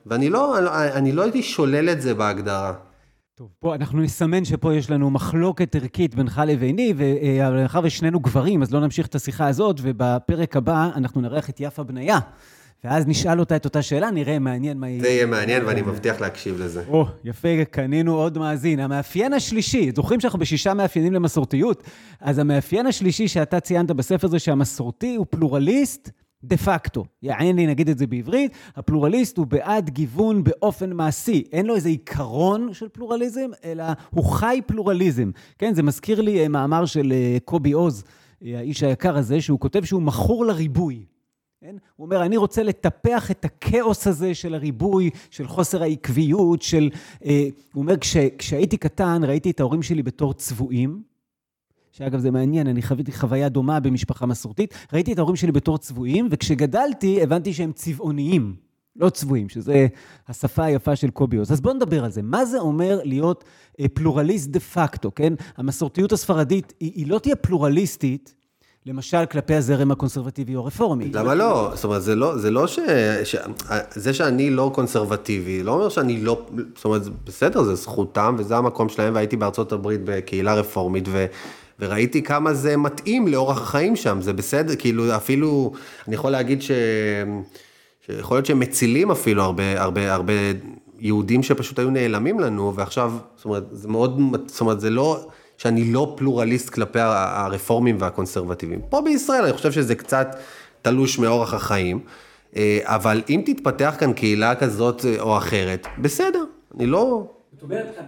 [0.05, 2.73] ואני לא, אני לא הייתי שולל את זה בהגדרה.
[3.37, 8.73] טוב, פה אנחנו נסמן שפה יש לנו מחלוקת ערכית בינך לביני, ומאחר ושנינו גברים, אז
[8.73, 12.19] לא נמשיך את השיחה הזאת, ובפרק הבא אנחנו נארח את יפה בניה.
[12.83, 15.01] ואז נשאל אותה את אותה שאלה, נראה מעניין מה היא...
[15.01, 16.83] זה יהיה מעניין ואני מבטיח להקשיב לזה.
[16.87, 18.79] או, יפה, קנינו עוד מאזין.
[18.79, 21.83] המאפיין השלישי, זוכרים שאנחנו בשישה מאפיינים למסורתיות?
[22.19, 26.09] אז המאפיין השלישי שאתה ציינת בספר זה שהמסורתי הוא פלורליסט,
[26.43, 31.43] דה פקטו, יעני נגיד את זה בעברית, הפלורליסט הוא בעד גיוון באופן מעשי.
[31.51, 35.31] אין לו איזה עיקרון של פלורליזם, אלא הוא חי פלורליזם.
[35.57, 38.03] כן, זה מזכיר לי אה, מאמר של אה, קובי עוז,
[38.45, 41.05] אה, האיש היקר הזה, שהוא כותב שהוא מכור לריבוי.
[41.61, 41.75] כן?
[41.95, 46.89] הוא אומר, אני רוצה לטפח את הכאוס הזה של הריבוי, של חוסר העקביות, של...
[47.73, 51.01] הוא אומר, כש, כשהייתי קטן, ראיתי את ההורים שלי בתור צבועים,
[51.97, 54.73] שאגב זה מעניין, אני חוויתי חוויה דומה במשפחה מסורתית.
[54.93, 58.55] ראיתי את ההורים שלי בתור צבועים, וכשגדלתי הבנתי שהם צבעוניים,
[58.95, 59.87] לא צבועים, שזה
[60.27, 61.51] השפה היפה של קוביוס.
[61.51, 62.21] אז בואו נדבר על זה.
[62.21, 63.43] מה זה אומר להיות
[63.79, 65.33] אה, פלורליסט דה פקטו, כן?
[65.57, 68.33] המסורתיות הספרדית, היא, היא לא תהיה פלורליסטית.
[68.85, 71.11] למשל, כלפי הזרם הקונסרבטיבי או הרפורמי.
[71.13, 71.71] למה לא?
[71.75, 72.79] זאת אומרת, זה לא, זה לא ש...
[73.23, 73.35] ש...
[73.91, 76.45] זה שאני לא קונסרבטיבי, לא אומר שאני לא...
[76.75, 81.25] זאת אומרת, בסדר, זה זכותם, וזה המקום שלהם, והייתי בארצות הברית בקהילה רפורמית, ו...
[81.79, 85.71] וראיתי כמה זה מתאים לאורח החיים שם, זה בסדר, כאילו אפילו,
[86.07, 86.71] אני יכול להגיד ש...
[88.05, 90.33] שיכול להיות שהם מצילים אפילו הרבה, הרבה, הרבה
[90.99, 95.91] יהודים שפשוט היו נעלמים לנו, ועכשיו, זאת אומרת, זה מאוד, זאת אומרת, זה לא שאני
[95.91, 98.79] לא פלורליסט כלפי הרפורמים והקונסרבטיבים.
[98.89, 100.35] פה בישראל אני חושב שזה קצת
[100.81, 101.99] תלוש מאורח החיים,
[102.55, 106.43] אה, אבל אם תתפתח כאן קהילה כזאת או אחרת, בסדר,
[106.75, 107.23] אני לא,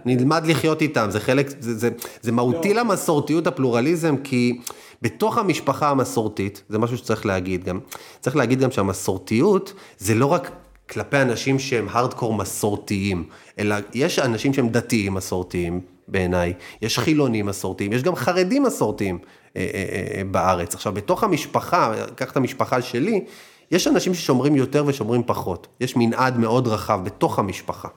[0.04, 1.90] נלמד לחיות איתם, זה חלק, זה, זה,
[2.22, 2.80] זה מהותי לא.
[2.80, 4.60] למסורתיות הפלורליזם, כי
[5.02, 7.80] בתוך המשפחה המסורתית, זה משהו שצריך להגיד גם,
[8.20, 10.50] צריך להגיד גם שהמסורתיות זה לא רק
[10.90, 13.24] כלפי אנשים שהם הארדקור מסורתיים,
[13.58, 19.18] אלא יש אנשים שהם דתיים מסורתיים בעיניי, יש חילונים מסורתיים, יש גם חרדים מסורתיים
[19.56, 20.74] אה, אה, אה, בארץ.
[20.74, 23.24] עכשיו, בתוך המשפחה, קח את המשפחה שלי,
[23.70, 25.66] יש אנשים ששומרים יותר ושומרים פחות.
[25.80, 27.88] יש מנעד מאוד רחב בתוך המשפחה.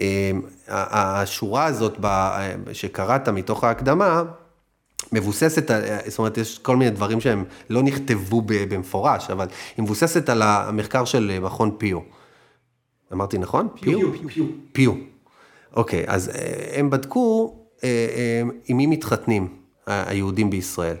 [0.00, 1.98] אמ, השורה הזאת
[2.72, 4.22] שקראת מתוך ההקדמה,
[5.12, 5.70] מבוססת,
[6.06, 11.04] זאת אומרת, יש כל מיני דברים שהם לא נכתבו במפורש, אבל היא מבוססת על המחקר
[11.04, 11.98] של מכון פיו.
[13.12, 13.68] אמרתי נכון?
[13.80, 14.12] פיו?
[14.12, 14.28] פיו.
[14.28, 14.44] פיו.
[14.72, 14.92] פיו.
[15.76, 19.48] אוקיי, אז אה, הם בדקו אה, אה, עם מי מתחתנים
[19.86, 20.96] היהודים בישראל.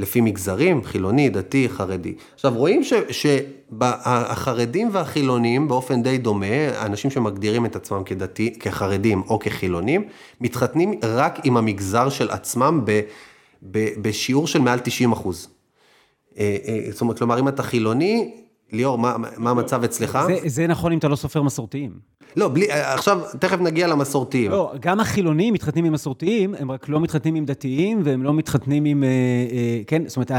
[0.00, 2.14] לפי מגזרים, חילוני, דתי, חרדי.
[2.34, 10.04] עכשיו, רואים שהחרדים והחילונים באופן די דומה, אנשים שמגדירים את עצמם כדתי, כחרדים או כחילונים,
[10.40, 13.00] מתחתנים רק עם המגזר של עצמם ב,
[13.62, 15.48] ב, בשיעור של מעל 90 אחוז.
[16.38, 18.34] אה, אה, זאת אומרת, כלומר, אם אתה חילוני,
[18.72, 20.18] ליאור, מה, מה המצב אצלך?
[20.26, 22.18] זה, זה נכון אם אתה לא סופר מסורתיים.
[22.36, 24.50] לא, בלי, עכשיו, תכף נגיע למסורתיים.
[24.50, 28.84] לא, גם החילונים מתחתנים עם מסורתיים, הם רק לא מתחתנים עם דתיים, והם לא מתחתנים
[28.84, 30.30] עם, אה, אה, כן, זאת אומרת,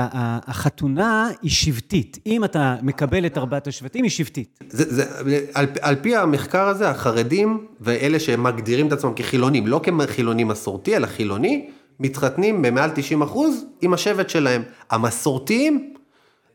[0.47, 2.19] החתונה היא שבטית.
[2.25, 4.59] אם אתה מקבל את ארבעת השבטים, היא שבטית.
[4.69, 5.05] זה, זה,
[5.53, 11.07] על, על פי המחקר הזה, החרדים ואלה שמגדירים את עצמם כחילונים, לא כחילוני מסורתי, אלא
[11.07, 14.61] חילוני, מתחתנים במעל 90 אחוז עם השבט שלהם.
[14.91, 15.93] המסורתיים,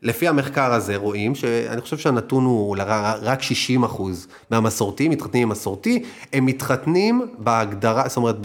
[0.05, 2.77] לפי המחקר הזה רואים שאני חושב שהנתון הוא
[3.21, 8.35] רק 60 אחוז מהמסורתיים מתחתנים עם מסורתי, הם מתחתנים בהגדרה, זאת אומרת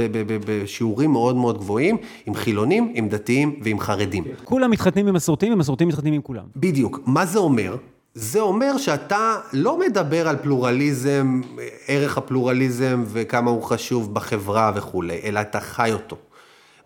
[0.46, 1.96] בשיעורים מאוד מאוד גבוהים,
[2.26, 4.24] עם חילונים, עם דתיים ועם חרדים.
[4.44, 6.44] כולם מתחתנים עם מסורתיים ומסורתיים מתחתנים עם כולם.
[6.56, 7.00] בדיוק.
[7.06, 7.76] מה זה אומר?
[8.14, 11.40] זה אומר שאתה לא מדבר על פלורליזם,
[11.88, 16.16] ערך הפלורליזם וכמה הוא חשוב בחברה וכולי, אלא אתה חי אותו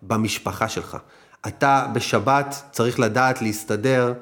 [0.01, 0.97] במשפחה שלך.
[1.47, 4.13] אתה בשבת צריך לדעת להסתדר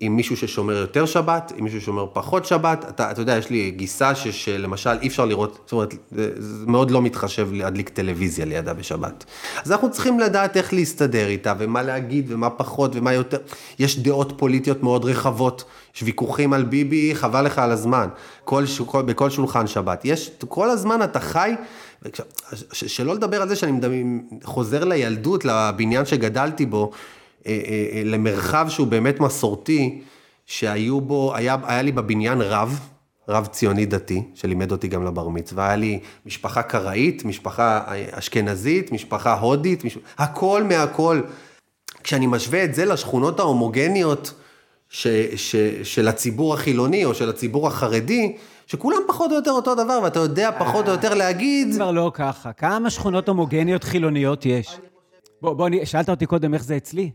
[0.00, 2.84] עם מישהו ששומר יותר שבת, עם מישהו ששומר פחות שבת.
[2.88, 6.30] אתה, אתה יודע, יש לי גיסה ש, שלמשל אי אפשר לראות, זאת אומרת, זה,
[6.66, 9.24] מאוד לא מתחשב להדליק טלוויזיה לידה בשבת.
[9.64, 13.38] אז אנחנו צריכים לדעת איך להסתדר איתה, ומה להגיד, ומה פחות, ומה יותר.
[13.78, 15.64] יש דעות פוליטיות מאוד רחבות,
[15.96, 18.08] יש ויכוחים על ביבי, חבל לך על הזמן.
[18.44, 20.04] כל, כל, בכל שולחן שבת.
[20.04, 21.54] יש, כל הזמן אתה חי,
[22.72, 23.80] שלא לדבר על זה שאני
[24.44, 26.90] חוזר לילדות, לבניין שגדלתי בו.
[27.46, 30.02] אה, אה, אה, למרחב שהוא באמת מסורתי,
[30.46, 32.80] שהיו בו, היה, היה לי בבניין רב,
[33.28, 39.38] רב ציוני דתי, שלימד אותי גם לבר מצווה, היה לי משפחה קראית, משפחה אשכנזית, משפחה
[39.38, 39.98] הודית, מש...
[40.18, 41.20] הכל מהכל.
[42.02, 44.34] כשאני משווה את זה לשכונות ההומוגניות
[44.88, 45.06] ש,
[45.36, 50.18] ש, של הציבור החילוני או של הציבור החרדי, שכולם פחות או יותר אותו דבר, ואתה
[50.18, 51.74] יודע פחות או יותר להגיד...
[51.74, 52.52] כבר לא ככה.
[52.52, 54.78] כמה שכונות הומוגניות חילוניות יש?
[55.42, 57.10] בוא, בוא, שאלת אותי קודם איך זה אצלי?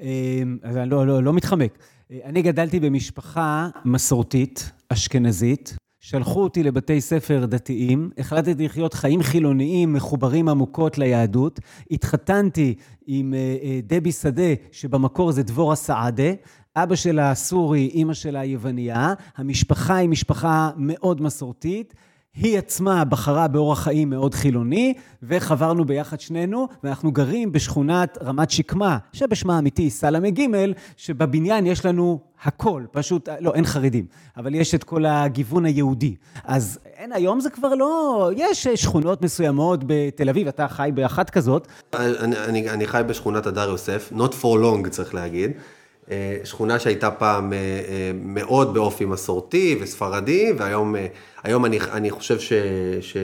[0.00, 1.78] אמ, אז אני לא, לא, לא מתחמק.
[2.10, 5.76] אה, אני גדלתי במשפחה מסורתית, אשכנזית.
[6.00, 11.60] שלחו אותי לבתי ספר דתיים, החלטתי לחיות חיים חילוניים מחוברים עמוקות ליהדות.
[11.90, 12.74] התחתנתי
[13.06, 16.32] עם אה, אה, דבי שדה, שבמקור זה דבורה סעדה.
[16.76, 19.14] אבא שלה סורי, אימא שלה יווניה.
[19.36, 21.94] המשפחה היא משפחה מאוד מסורתית.
[22.36, 28.98] היא עצמה בחרה באורח חיים מאוד חילוני, וחברנו ביחד שנינו, ואנחנו גרים בשכונת רמת שקמה,
[29.12, 30.42] שבשמה האמיתי סלמה ג',
[30.96, 36.14] שבבניין יש לנו הכל, פשוט, לא, אין חרדים, אבל יש את כל הגיוון היהודי.
[36.44, 41.68] אז אין, היום זה כבר לא, יש שכונות מסוימות בתל אביב, אתה חי באחת כזאת.
[41.94, 45.50] אני, אני, אני חי בשכונת הדר יוסף, not for long צריך להגיד.
[46.10, 50.94] אה, שכונה שהייתה פעם אה, אה, מאוד באופי מסורתי וספרדי, והיום
[51.42, 52.52] היום אני, אני חושב ש...
[53.00, 53.16] ש...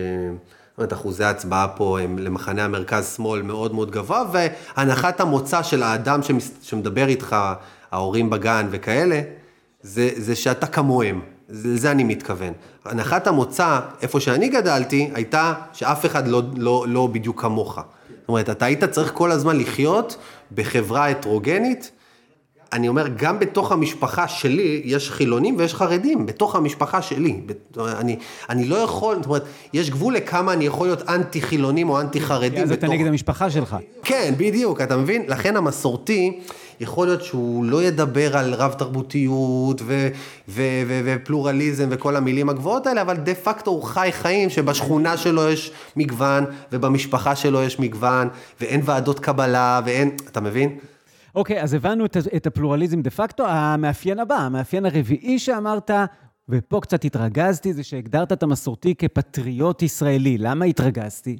[0.79, 6.21] זאת אחוזי ההצבעה פה הם למחנה המרכז-שמאל מאוד מאוד גבוה, והנחת המוצא של האדם
[6.63, 7.37] שמדבר איתך,
[7.91, 9.21] ההורים בגן וכאלה,
[9.83, 11.21] זה, זה שאתה כמוהם.
[11.51, 12.53] לזה אני מתכוון.
[12.85, 17.75] הנחת המוצא, איפה שאני גדלתי, הייתה שאף אחד לא, לא, לא בדיוק כמוך.
[17.75, 20.17] זאת אומרת, אתה היית צריך כל הזמן לחיות
[20.55, 21.91] בחברה הטרוגנית,
[22.73, 27.41] אני אומר, גם בתוך המשפחה שלי יש חילונים ויש חרדים, בתוך המשפחה שלי.
[27.79, 28.17] אני,
[28.49, 32.21] אני לא יכול, זאת אומרת, יש גבול לכמה אני יכול להיות אנטי חילונים או אנטי
[32.21, 32.63] חרדים.
[32.63, 32.85] אז בתוך...
[32.85, 33.77] אתה נגד המשפחה שלך.
[34.03, 35.23] כן, בדיוק, אתה מבין?
[35.29, 36.41] לכן המסורתי,
[36.81, 40.09] יכול להיות שהוא לא ידבר על רב תרבותיות ו-
[40.49, 45.49] ו- ו- ופלורליזם וכל המילים הגבוהות האלה, אבל דה פקטו הוא חי חיים שבשכונה שלו
[45.49, 48.29] יש מגוון, ובמשפחה שלו יש מגוון,
[48.61, 50.79] ואין ועדות קבלה, ואין, אתה מבין?
[51.35, 53.47] אוקיי, אז הבנו את, את הפלורליזם דה פקטו.
[53.47, 55.91] המאפיין הבא, המאפיין הרביעי שאמרת,
[56.49, 60.39] ופה קצת התרגזתי, זה שהגדרת את המסורתי כפטריוט ישראלי.
[60.39, 61.39] למה התרגזתי?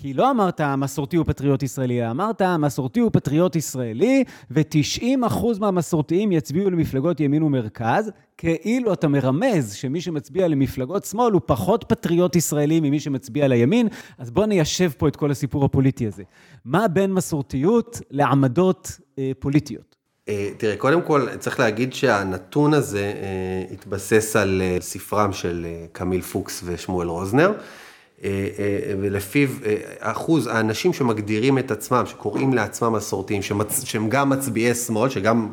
[0.00, 6.70] כי לא אמרת המסורתי הוא פטריוט ישראלי, אמרת המסורתי הוא פטריוט ישראלי, ו-90% מהמסורתיים יצביעו
[6.70, 13.00] למפלגות ימין ומרכז, כאילו אתה מרמז שמי שמצביע למפלגות שמאל הוא פחות פטריוט ישראלי ממי
[13.00, 16.22] שמצביע לימין, אז בוא ניישב פה את כל הסיפור הפוליטי הזה.
[16.64, 19.96] מה בין מסורתיות לעמדות אה, פוליטיות?
[20.28, 25.86] אה, תראה, קודם כל צריך להגיד שהנתון הזה אה, התבסס על אה, ספרם של אה,
[25.92, 27.52] קמיל פוקס ושמואל רוזנר.
[28.24, 33.84] אה, אה, ולפיו אה, אחוז האנשים שמגדירים את עצמם, שקוראים לעצמם מסורתיים, שמצ...
[33.84, 35.52] שהם גם מצביעי שמאל, שגם,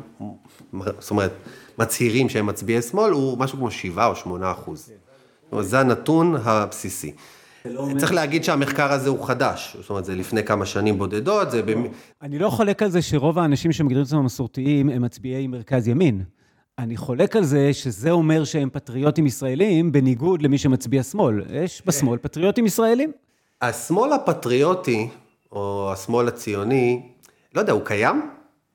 [0.98, 1.32] זאת אומרת,
[1.78, 4.90] מצהירים שהם מצביעי שמאל, הוא משהו כמו 7 או 8 אחוז.
[5.50, 5.62] כן.
[5.62, 7.12] זה הנתון הבסיסי.
[7.64, 11.62] לא צריך להגיד שהמחקר הזה הוא חדש, זאת אומרת, זה לפני כמה שנים בודדות, זה...
[12.22, 16.22] אני לא חולק על זה שרוב האנשים שמגדירים את עצמם מסורתיים הם מצביעי מרכז ימין.
[16.78, 21.42] אני חולק על זה שזה אומר שהם פטריוטים ישראלים, בניגוד למי שמצביע שמאל.
[21.50, 21.88] יש כן.
[21.90, 23.12] בשמאל פטריוטים ישראלים.
[23.62, 25.08] השמאל הפטריוטי,
[25.52, 27.02] או השמאל הציוני,
[27.54, 28.30] לא יודע, הוא קיים?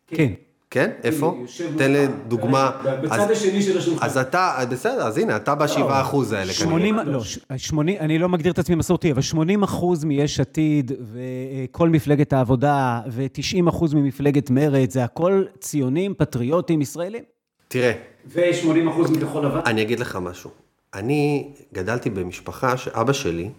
[0.07, 0.31] כן.
[0.69, 0.89] כן?
[1.03, 1.37] איפה?
[1.77, 2.71] תן לי דוגמה.
[3.03, 4.05] בצד השני של השולחן.
[4.05, 6.01] אז אתה, בסדר, אז הנה, אתה בשבעה לא.
[6.01, 7.03] אחוז האלה כנראה.
[7.03, 7.23] לא,
[7.57, 13.01] 80, אני לא מגדיר את עצמי מסורתי, אבל 80 אחוז מיש עתיד, וכל מפלגת העבודה,
[13.07, 17.23] ו-90 אחוז ממפלגת מרצ, זה הכל ציונים, פטריוטים, ישראלים.
[17.71, 17.91] תראה.
[18.25, 19.59] ו-80% אחוז מכחול לבן?
[19.65, 20.49] אני אגיד לך משהו.
[20.93, 23.49] אני גדלתי במשפחה שאבא שלי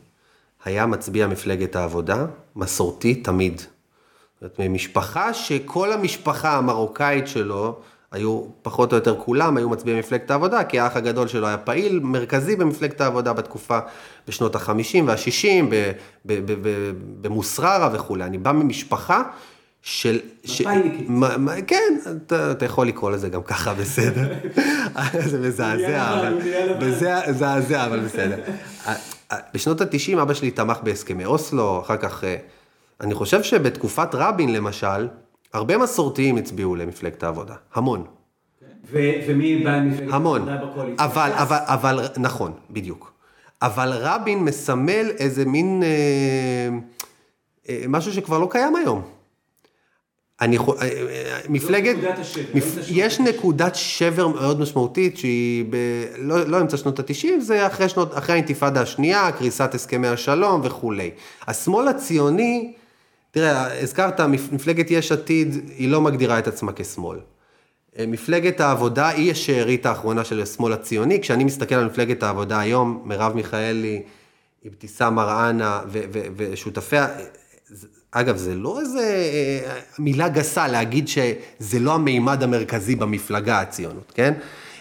[0.65, 3.59] היה מצביע מפלגת העבודה, מסורתי תמיד.
[3.61, 3.69] זאת
[4.43, 10.65] אומרת, ממשפחה שכל המשפחה המרוקאית שלו, היו פחות או יותר כולם היו מצביעי מפלגת העבודה,
[10.65, 13.79] כי האח הגדול שלו היה פעיל מרכזי במפלגת העבודה בתקופה,
[14.29, 15.75] בשנות ה-50 וה-60,
[17.21, 18.25] במוסררה וכולי.
[18.25, 19.23] אני בא ממשפחה
[19.83, 20.21] של...
[20.45, 21.09] מפא"יניקית.
[21.67, 24.35] כן, אתה, אתה יכול לקרוא לזה גם ככה, בסדר.
[25.31, 26.39] זה מזעזע, אבל...
[27.31, 28.39] מזעזע, אבל בסדר.
[29.55, 32.25] בשנות ה-90 אבא שלי תמך בהסכמי אוסלו, אחר כך...
[32.25, 32.37] אה,
[33.01, 35.09] אני חושב שבתקופת רבין, למשל,
[35.53, 37.55] הרבה מסורתיים הצביעו למפלגת העבודה.
[37.75, 38.05] המון.
[38.93, 40.49] ומי בא מפלגת המון.
[40.49, 41.05] העבודה בקואליציה?
[41.05, 43.13] אבל, אבל, אבל, נכון, בדיוק.
[43.63, 46.79] אבל רבין מסמל איזה מין אה,
[47.69, 49.03] אה, משהו שכבר לא קיים היום.
[50.43, 50.75] אני חו...
[50.75, 51.97] אה, אה, מפלגת...
[51.97, 52.65] נקודת השבר, מפ...
[52.65, 55.77] אמצע שנות יש נקודת שבר מאוד משמעותית שהיא ב...
[56.19, 58.19] לא, לא אמצע שנות ה-90, זה אחרי, שנות...
[58.19, 61.11] אחרי האינתיפאדה השנייה, קריסת הסכמי השלום וכולי.
[61.47, 62.73] השמאל הציוני,
[63.31, 67.19] תראה, הזכרת, מפ- מפלגת יש עתיד, היא לא מגדירה את עצמה כשמאל.
[67.99, 71.21] אה, מפלגת העבודה היא השארית האחרונה של השמאל הציוני.
[71.21, 74.03] כשאני מסתכל על מפלגת העבודה היום, מרב מיכאלי,
[74.67, 75.81] אבתיסאם מראענה
[76.37, 77.09] ושותפיה,
[78.13, 84.35] אגב, זה לא איזה אה, מילה גסה להגיד שזה לא המימד המרכזי במפלגה הציונות, כן?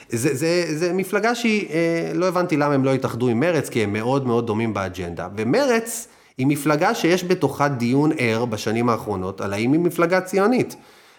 [0.10, 3.84] זה, זה, זה מפלגה שהיא, אה, לא הבנתי למה הם לא התאחדו עם מרץ, כי
[3.84, 5.28] הם מאוד מאוד דומים באג'נדה.
[5.38, 10.76] ומרץ היא מפלגה שיש בתוכה דיון ער בשנים האחרונות, על האם היא מפלגה ציונית.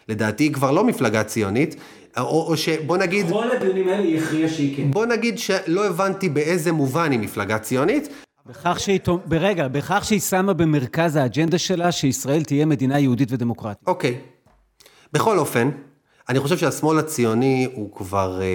[0.09, 1.77] לדעתי היא כבר לא מפלגה ציונית,
[2.18, 4.90] או, או שבוא נגיד, כל הדיונים האלה היא הכריעה שהיא כן.
[4.90, 8.09] בוא נגיד שלא הבנתי באיזה מובן היא מפלגה ציונית,
[8.46, 13.88] בכך שהיא, ברגע, בכך שהיא שמה במרכז האג'נדה שלה שישראל תהיה מדינה יהודית ודמוקרטית.
[13.88, 14.20] אוקיי.
[15.12, 15.70] בכל אופן,
[16.28, 18.46] אני חושב שהשמאל הציוני הוא כבר, אה,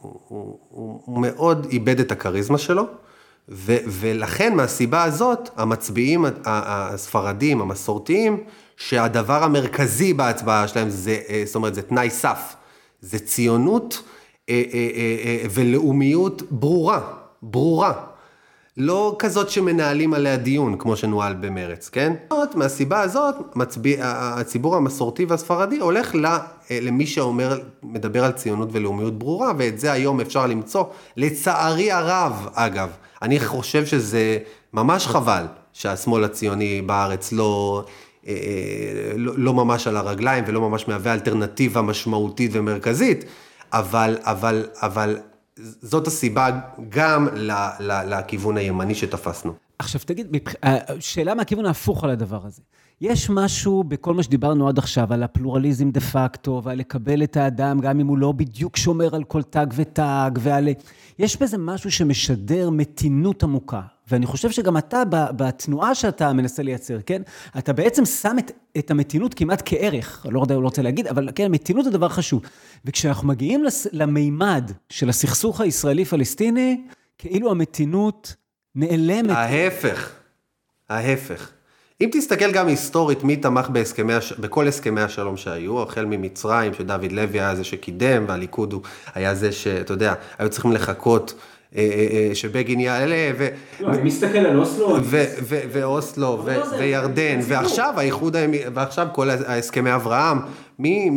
[0.00, 0.58] הוא, הוא,
[1.04, 2.86] הוא, מאוד איבד את הכריזמה שלו,
[3.48, 8.44] ו, ולכן מהסיבה הזאת, המצביעים הספרדים, המסורתיים,
[8.76, 12.56] שהדבר המרכזי בהצבעה שלהם זה, אה, זאת אומרת, זה תנאי סף,
[13.00, 14.02] זה ציונות
[14.48, 14.62] אה,
[15.50, 17.00] ולאומיות ברורה,
[17.42, 18.07] ברורה.
[18.78, 22.12] לא כזאת שמנהלים עליה דיון, כמו שנוהל במרץ, כן?
[22.30, 26.38] זאת, מהסיבה הזאת, מצביע, הציבור המסורתי והספרדי הולך ל-
[26.70, 30.84] למי שאומר, מדבר על ציונות ולאומיות ברורה, ואת זה היום אפשר למצוא,
[31.16, 32.88] לצערי הרב, אגב.
[33.22, 34.38] אני חושב שזה
[34.72, 37.84] ממש חבל שהשמאל הציוני בארץ לא...
[38.28, 38.34] אה,
[39.16, 43.24] לא, לא ממש על הרגליים ולא ממש מהווה אלטרנטיבה משמעותית ומרכזית,
[43.72, 45.18] אבל, אבל, אבל
[45.82, 49.52] זאת הסיבה גם ל, ל, לכיוון הימני שתפסנו.
[49.78, 52.62] עכשיו תגיד, אה, שאלה מהכיוון ההפוך על הדבר הזה.
[53.00, 57.80] יש משהו בכל מה שדיברנו עד עכשיו, על הפלורליזם דה פקטו, ועל לקבל את האדם,
[57.80, 60.68] גם אם הוא לא בדיוק שומר על כל תג ותג, ועל...
[61.18, 63.82] יש בזה משהו שמשדר מתינות עמוקה.
[64.10, 67.22] ואני חושב שגם אתה, בתנועה שאתה מנסה לייצר, כן?
[67.58, 71.50] אתה בעצם שם את, את המתינות כמעט כערך, לא יודע, לא רוצה להגיד, אבל כן,
[71.50, 72.42] מתינות זה דבר חשוב.
[72.84, 76.80] וכשאנחנו מגיעים לס, למימד של הסכסוך הישראלי-פלסטיני,
[77.18, 78.34] כאילו המתינות
[78.74, 79.30] נעלמת.
[79.30, 80.12] ההפך,
[80.88, 81.50] ההפך.
[82.00, 87.12] אם תסתכל גם היסטורית מי תמך בהסכמי, הש- בכל הסכמי השלום שהיו, החל ממצרים, שדוד
[87.12, 88.82] לוי היה זה שקידם, והליכוד הוא
[89.14, 91.34] היה זה שאתה יודע, היו צריכים לחכות
[92.34, 93.48] שבגין יעלה, ו...
[93.80, 94.88] לא, אני מסתכל על אוסלו.
[95.02, 100.38] ו- ו- ואוסלו, ו- לא, זה- וירדן, זה ועכשיו האיחוד, הימי- ועכשיו כל ההסכמי אברהם,
[100.78, 101.10] מי,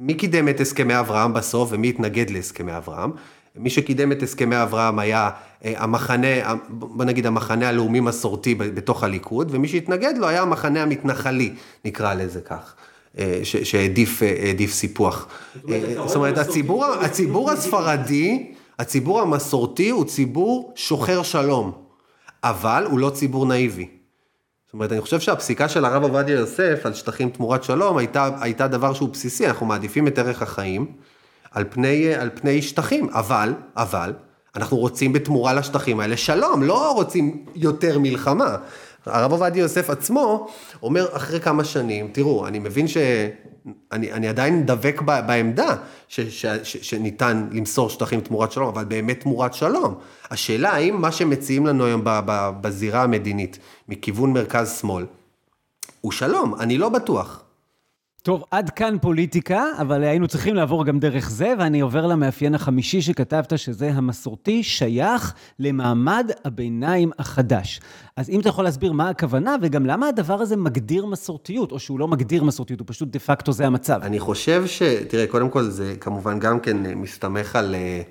[0.00, 3.10] מי קידם את הסכמי אברהם בסוף ומי התנגד להסכמי אברהם?
[3.56, 5.30] מי שקידם את הסכמי אברהם היה
[5.64, 6.26] אה, המחנה,
[6.68, 11.50] בוא נגיד המחנה הלאומי מסורתי בתוך הליכוד, ומי שהתנגד לו היה המחנה המתנחלי,
[11.84, 12.74] נקרא לזה כך.
[13.18, 15.28] אה, שהעדיף אה, העדיף סיפוח.
[15.70, 21.72] אה, זאת אומרת, הציבור, הציבור הספרדי, הציבור המסורתי הוא ציבור שוחר שלום.
[22.44, 23.88] אבל הוא לא ציבור נאיבי.
[24.66, 28.68] זאת אומרת, אני חושב שהפסיקה של הרב עובדיה יוסף על שטחים תמורת שלום הייתה, הייתה
[28.68, 30.86] דבר שהוא בסיסי, אנחנו מעדיפים את ערך החיים
[31.50, 34.12] על פני, על פני שטחים, אבל, אבל,
[34.56, 38.56] אנחנו רוצים בתמורה לשטחים האלה שלום, לא רוצים יותר מלחמה.
[39.06, 40.48] הרב עובדיה יוסף עצמו
[40.82, 42.96] אומר אחרי כמה שנים, תראו, אני מבין ש...
[43.92, 45.76] אני, אני עדיין דבק ב, בעמדה
[46.08, 49.94] ש, ש, ש, שניתן למסור שטחים תמורת שלום, אבל באמת תמורת שלום.
[50.30, 53.58] השאלה האם מה שמציעים לנו היום ב, ב, בזירה המדינית,
[53.88, 55.06] מכיוון מרכז-שמאל,
[56.00, 57.42] הוא שלום, אני לא בטוח.
[58.22, 63.02] טוב, עד כאן פוליטיקה, אבל היינו צריכים לעבור גם דרך זה, ואני עובר למאפיין החמישי
[63.02, 67.80] שכתבת, שזה המסורתי שייך למעמד הביניים החדש.
[68.16, 71.98] אז אם אתה יכול להסביר מה הכוונה, וגם למה הדבר הזה מגדיר מסורתיות, או שהוא
[71.98, 74.00] לא מגדיר מסורתיות, הוא פשוט דה פקטו זה המצב.
[74.02, 74.82] אני חושב ש...
[74.82, 78.02] תראה, קודם כל זה כמובן גם כן מסתמך על, אה,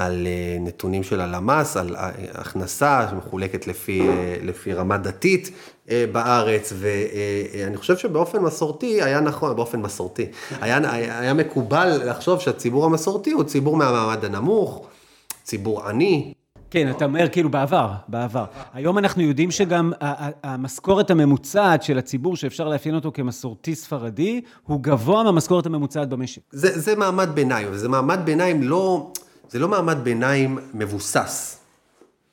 [0.00, 5.50] על אה, נתונים של הלמ"ס, על אה, הכנסה שמחולקת לפי, אה, לפי רמה דתית
[6.12, 10.26] בארץ, ואני חושב שבאופן מסורתי היה נכון, באופן מסורתי,
[10.60, 10.78] היה,
[11.20, 14.86] היה מקובל לחשוב שהציבור המסורתי הוא ציבור מהמעמד הנמוך,
[15.42, 16.32] ציבור עני,
[16.70, 18.44] כן, אתה אומר כאילו בעבר, בעבר.
[18.72, 19.92] היום אנחנו יודעים שגם
[20.42, 26.42] המשכורת הממוצעת של הציבור, שאפשר לאפיין אותו כמסורתי ספרדי, הוא גבוה מהמשכורת הממוצעת במשק.
[26.50, 29.12] זה, זה מעמד ביניים, וזה מעמד ביניים לא,
[29.50, 31.58] זה לא מעמד ביניים מבוסס.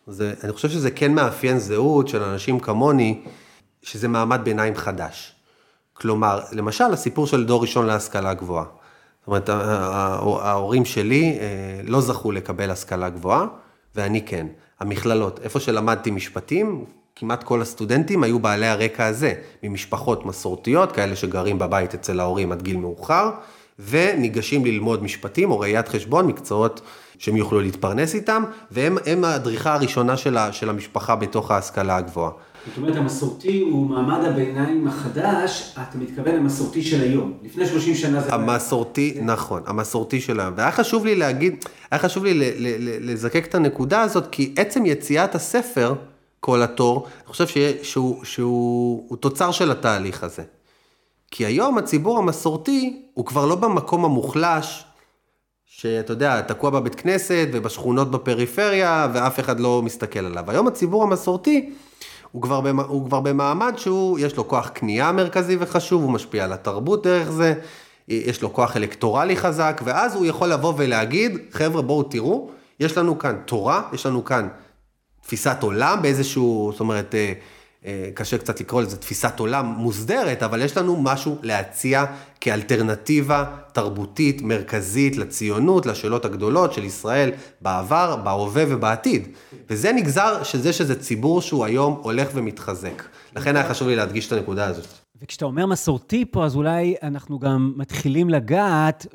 [0.07, 3.21] זה, אני חושב שזה כן מאפיין זהות של אנשים כמוני,
[3.81, 5.35] שזה מעמד ביניים חדש.
[5.93, 8.65] כלומר, למשל, הסיפור של דור ראשון להשכלה גבוהה.
[9.19, 11.39] זאת אומרת, ההורים שלי
[11.83, 13.45] לא זכו לקבל השכלה גבוהה,
[13.95, 14.47] ואני כן.
[14.79, 21.59] המכללות, איפה שלמדתי משפטים, כמעט כל הסטודנטים היו בעלי הרקע הזה, ממשפחות מסורתיות, כאלה שגרים
[21.59, 23.31] בבית אצל ההורים עד גיל מאוחר,
[23.79, 26.81] וניגשים ללמוד משפטים או ראיית חשבון, מקצועות
[27.19, 32.31] שהם יוכלו להתפרנס איתם, והם הדריכה הראשונה של, של המשפחה בתוך ההשכלה הגבוהה.
[32.67, 37.33] זאת אומרת, המסורתי הוא מעמד הביניים החדש, אתה מתכוון למסורתי של היום.
[37.43, 38.33] לפני 30 שנה זה...
[38.33, 39.23] המסורתי, היה...
[39.23, 40.53] נכון, המסורתי של היום.
[40.57, 42.53] והיה חשוב לי להגיד, היה חשוב לי
[43.01, 45.93] לזקק את הנקודה הזאת, כי עצם יציאת הספר,
[46.39, 50.43] כל התור, אני חושב שהוא, שהוא, שהוא תוצר של התהליך הזה.
[51.31, 54.85] כי היום הציבור המסורתי הוא כבר לא במקום המוחלש,
[55.69, 60.51] שאתה יודע, תקוע בבית כנסת ובשכונות בפריפריה ואף אחד לא מסתכל עליו.
[60.51, 61.73] היום הציבור המסורתי
[62.31, 66.43] הוא כבר, במ, הוא כבר במעמד שהוא, יש לו כוח קנייה מרכזי וחשוב, הוא משפיע
[66.43, 67.53] על התרבות דרך זה,
[68.07, 72.49] יש לו כוח אלקטורלי חזק, ואז הוא יכול לבוא ולהגיד, חבר'ה בואו תראו,
[72.79, 74.47] יש לנו כאן תורה, יש לנו כאן
[75.21, 77.33] תפיסת עולם באיזשהו, זאת אומרת, אה,
[78.13, 82.05] קשה קצת לקרוא לזה תפיסת עולם מוסדרת, אבל יש לנו משהו להציע
[82.41, 87.31] כאלטרנטיבה תרבותית מרכזית לציונות, לשאלות הגדולות של ישראל
[87.61, 89.27] בעבר, בהווה ובעתיד.
[89.69, 93.03] וזה נגזר שזה שזה ציבור שהוא היום הולך ומתחזק.
[93.35, 95.06] לכן היה חשוב לי להדגיש את הנקודה הזאת.
[95.21, 99.05] וכשאתה אומר מסורתי פה, אז אולי אנחנו גם מתחילים לגעת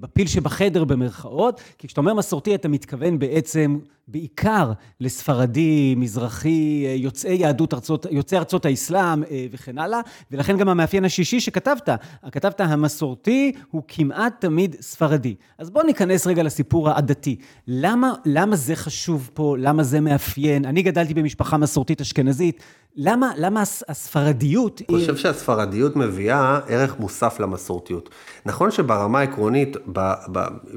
[0.00, 3.78] בפיל שבחדר במרכאות, כי כשאתה אומר מסורתי, אתה מתכוון בעצם
[4.08, 10.00] בעיקר לספרדי, מזרחי, יוצאי יהדות ארצות, יוצאי ארצות האסלאם אה, וכן הלאה,
[10.30, 11.88] ולכן גם המאפיין השישי שכתבת,
[12.32, 15.34] כתבת המסורתי הוא כמעט תמיד ספרדי.
[15.58, 17.36] אז בואו ניכנס רגע לסיפור העדתי.
[17.66, 19.56] למה, למה זה חשוב פה?
[19.58, 20.64] למה זה מאפיין?
[20.64, 22.62] אני גדלתי במשפחה מסורתית אשכנזית,
[22.96, 24.82] למה, למה הספרדיות...
[24.88, 25.22] אני חושב היא...
[25.22, 28.10] שהספרדיות מביאה ערך מוסף למסורתיות.
[28.46, 29.76] נכון שברמה העקרונית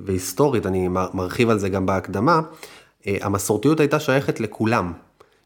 [0.05, 2.41] והיסטורית, אני מרחיב על זה גם בהקדמה,
[3.07, 4.93] אה, המסורתיות הייתה שייכת לכולם.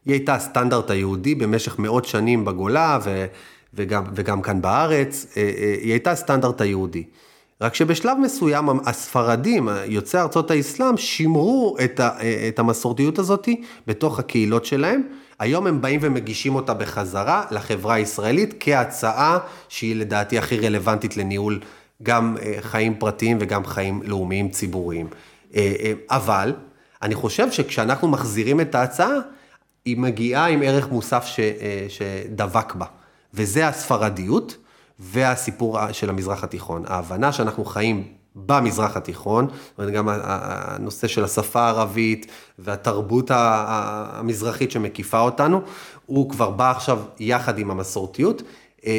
[0.04, 3.26] היא הייתה הסטנדרט היהודי במשך מאות שנים בגולה ו,
[3.74, 7.04] וגם, וגם כאן בארץ, אה, אה, היא הייתה הסטנדרט היהודי.
[7.64, 12.10] רק שבשלב מסוים הספרדים, יוצאי ארצות האסלאם, שימרו את, ה,
[12.48, 13.48] את המסורתיות הזאת
[13.86, 15.02] בתוך הקהילות שלהם.
[15.38, 19.38] היום הם באים ומגישים אותה בחזרה לחברה הישראלית כהצעה
[19.68, 21.60] שהיא לדעתי הכי רלוונטית לניהול
[22.02, 25.06] גם חיים פרטיים וגם חיים לאומיים ציבוריים.
[26.10, 26.52] אבל
[27.02, 29.14] אני חושב שכשאנחנו מחזירים את ההצעה,
[29.84, 32.86] היא מגיעה עם ערך מוסף ש, אה, שדבק בה,
[33.34, 34.56] וזה הספרדיות
[34.98, 36.82] והסיפור של המזרח התיכון.
[36.86, 38.04] ההבנה שאנחנו חיים
[38.36, 42.26] במזרח התיכון, זאת אומרת, גם הנושא של השפה הערבית
[42.58, 45.60] והתרבות המזרחית שמקיפה אותנו,
[46.06, 48.42] הוא כבר בא עכשיו יחד עם המסורתיות
[48.86, 48.92] אה,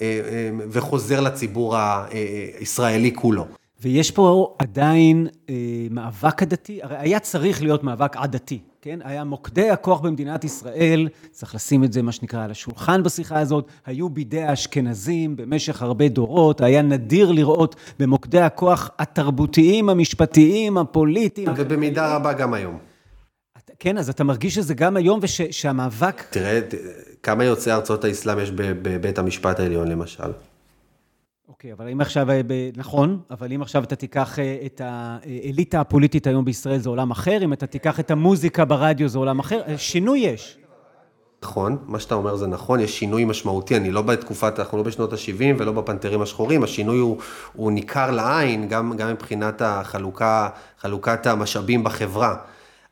[0.00, 3.46] אה, וחוזר לציבור הישראלי כולו.
[3.82, 5.54] ויש פה עדיין אה,
[5.90, 8.98] מאבק עדתי, הרי היה צריך להיות מאבק עדתי, כן?
[9.04, 13.68] היה מוקדי הכוח במדינת ישראל, צריך לשים את זה, מה שנקרא, על השולחן בשיחה הזאת,
[13.86, 21.48] היו בידי האשכנזים במשך הרבה דורות, היה נדיר לראות במוקדי הכוח התרבותיים, המשפטיים, הפוליטיים.
[21.56, 22.78] ובמידה רבה גם היום.
[23.78, 26.22] כן, אז אתה מרגיש שזה גם היום ושהמאבק...
[26.30, 26.60] תראה,
[27.22, 30.30] כמה יוצאי ארצות האסלאם יש בבית המשפט העליון למשל?
[31.50, 32.40] אוקיי, אבל אם עכשיו, אה,
[32.76, 37.44] נכון, אבל אם עכשיו אתה תיקח אה, את האליטה הפוליטית היום בישראל זה עולם אחר,
[37.44, 40.58] אם אתה תיקח את המוזיקה ברדיו זה עולם אחר, אה, שינוי יש.
[41.42, 45.12] נכון, מה שאתה אומר זה נכון, יש שינוי משמעותי, אני לא בתקופת, אנחנו לא בשנות
[45.12, 47.18] ה-70 ולא בפנתרים השחורים, השינוי הוא,
[47.52, 50.48] הוא ניכר לעין, גם, גם מבחינת החלוקה,
[50.80, 52.36] חלוקת המשאבים בחברה.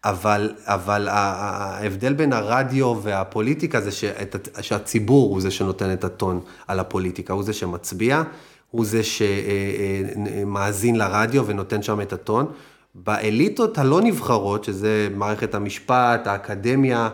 [0.05, 6.81] אבל, אבל ההבדל בין הרדיו והפוליטיקה זה שאת, שהציבור הוא זה שנותן את הטון על
[6.81, 8.23] הפוליטיקה, הוא זה שמצביע,
[8.71, 12.47] הוא זה שמאזין לרדיו ונותן שם את הטון.
[12.95, 17.09] באליטות הלא נבחרות, שזה מערכת המשפט, האקדמיה,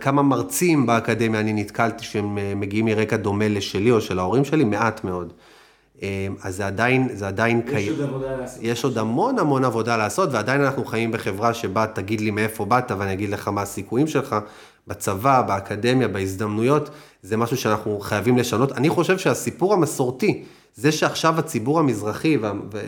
[0.00, 5.04] כמה מרצים באקדמיה אני נתקלתי שהם מגיעים מרקע דומה לשלי או של ההורים שלי, מעט
[5.04, 5.32] מאוד.
[6.42, 7.92] אז זה עדיין, זה עדיין קיים.
[7.92, 8.58] יש עוד עבודה לעשות.
[8.62, 12.90] יש עוד המון המון עבודה לעשות, ועדיין אנחנו חיים בחברה שבה תגיד לי מאיפה באת
[12.98, 14.36] ואני אגיד לך מה הסיכויים שלך,
[14.86, 16.90] בצבא, באקדמיה, בהזדמנויות,
[17.22, 18.72] זה משהו שאנחנו חייבים לשנות.
[18.72, 20.44] אני חושב שהסיפור המסורתי,
[20.76, 22.38] זה שעכשיו הציבור המזרחי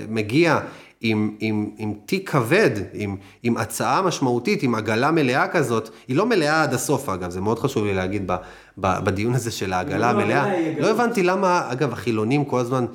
[0.08, 0.60] מגיע
[1.01, 6.26] עם, עם, עם תיק כבד, עם, עם הצעה משמעותית, עם עגלה מלאה כזאת, היא לא
[6.26, 8.36] מלאה עד הסוף אגב, זה מאוד חשוב לי להגיד ב,
[8.78, 10.47] ב, בדיון הזה של העגלה לא, המלאה.
[10.47, 12.86] לא, לא הבנתי למה, אגב, החילונים כל הזמן,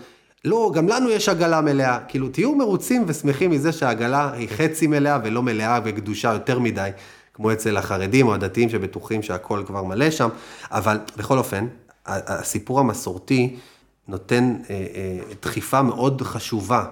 [0.45, 1.99] לא, גם לנו יש עגלה מלאה.
[2.08, 6.89] כאילו, תהיו מרוצים ושמחים מזה שהעגלה היא חצי מלאה ולא מלאה וקדושה יותר מדי,
[7.34, 10.30] כמו אצל החרדים או הדתיים שבטוחים שהכל כבר מלא שם,
[10.72, 11.68] אבל בכל אופן,
[12.06, 13.56] הסיפור המסורתי
[14.08, 16.86] נותן אה, אה, דחיפה מאוד חשובה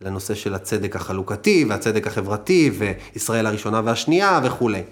[0.00, 4.82] לנושא של הצדק החלוקתי והצדק החברתי וישראל הראשונה והשנייה וכולי.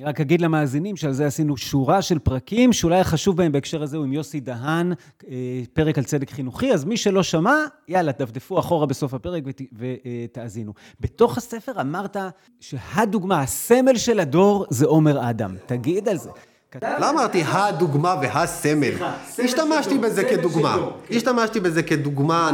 [0.00, 3.96] אני רק אגיד למאזינים שעל זה עשינו שורה של פרקים, שאולי החשוב בהם בהקשר הזה
[3.96, 4.92] הוא עם יוסי דהן,
[5.28, 7.54] אה, פרק על צדק חינוכי, אז מי שלא שמע,
[7.88, 10.72] יאללה, דפדפו אחורה בסוף הפרק ות, ותאזינו.
[11.00, 12.16] בתוך הספר אמרת
[12.60, 15.54] שהדוגמה, הסמל של הדור זה עומר אדם.
[15.66, 16.30] תגיד על זה.
[16.82, 18.92] לא אמרתי הדוגמה והסמל.
[19.44, 20.76] השתמשתי בזה כדוגמה.
[21.10, 22.50] השתמשתי בזה כדוגמה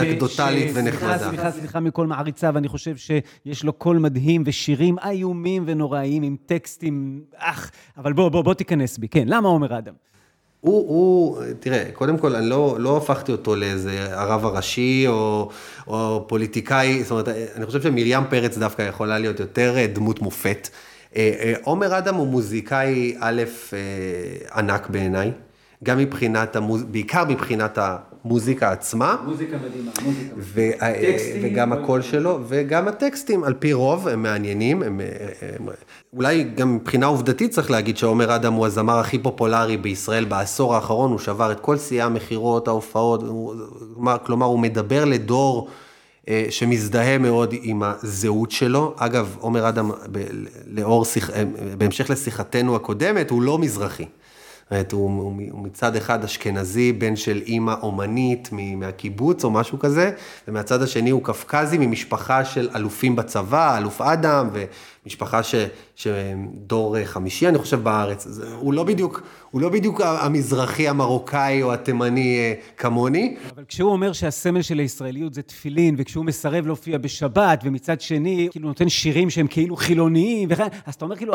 [0.00, 1.18] אנקדוטלית ונחמדה.
[1.18, 7.20] סליחה, סליחה מכל מעריציו, אני חושב שיש לו קול מדהים ושירים איומים ונוראיים עם טקסטים,
[7.36, 9.08] אך, אבל בוא, בוא, בוא תיכנס בי.
[9.08, 9.94] כן, למה עומר אדם?
[10.60, 15.50] הוא, הוא, תראה, קודם כל, אני לא, לא הפכתי אותו לאיזה הרב הראשי או,
[15.86, 20.68] או פוליטיקאי, זאת אומרת, אני חושב שמרים פרץ דווקא יכולה להיות יותר דמות מופת.
[21.16, 23.42] אה, אה, עומר אדם הוא מוזיקאי א',
[23.72, 23.78] אה,
[24.58, 25.32] ענק בעיניי,
[25.84, 26.82] גם מבחינת, המוז...
[26.82, 29.16] בעיקר מבחינת המוזיקה עצמה.
[29.24, 30.34] מוזיקה מדהימה, מוזיקה.
[30.38, 30.60] ו...
[31.42, 34.82] וגם הקול שלו, וגם הטקסטים, על פי רוב, הם מעניינים.
[34.82, 35.00] הם...
[35.58, 35.68] הם...
[36.12, 41.10] אולי גם מבחינה עובדתית צריך להגיד שעומר אדם הוא הזמר הכי פופולרי בישראל בעשור האחרון,
[41.10, 43.54] הוא שבר את כל שיאי המכירות, ההופעות, הוא...
[44.22, 45.68] כלומר, הוא מדבר לדור.
[46.28, 48.94] אה, שמזדהה מאוד עם הזהות שלו.
[48.96, 49.90] אגב, עומר אדם,
[50.66, 51.04] לאור
[51.34, 51.44] אה,
[51.78, 54.06] בהמשך לשיחתנו הקודמת, הוא לא מזרחי.
[54.64, 60.12] זאת אומרת, הוא, הוא, מצד אחד אשכנזי, בן של אימא אומנית מהקיבוץ או משהו כזה,
[60.48, 65.54] ומהצד השני הוא קפקזי ממשפחה של אלופים בצבא, אלוף אדם, ומשפחה ש,
[65.96, 68.26] שדור חמישי, אני חושב, בארץ.
[68.58, 73.36] הוא לא בדיוק, הוא לא בדיוק המזרחי המרוקאי או התימני אה, כמוני.
[73.54, 78.68] אבל כשהוא אומר שהסמל של הישראליות זה תפילין, וכשהוא מסרב להופיע בשבת, ומצד שני, כאילו
[78.68, 81.34] נותן שירים שהם כאילו חילוניים, וכן, אז אתה אומר, כאילו,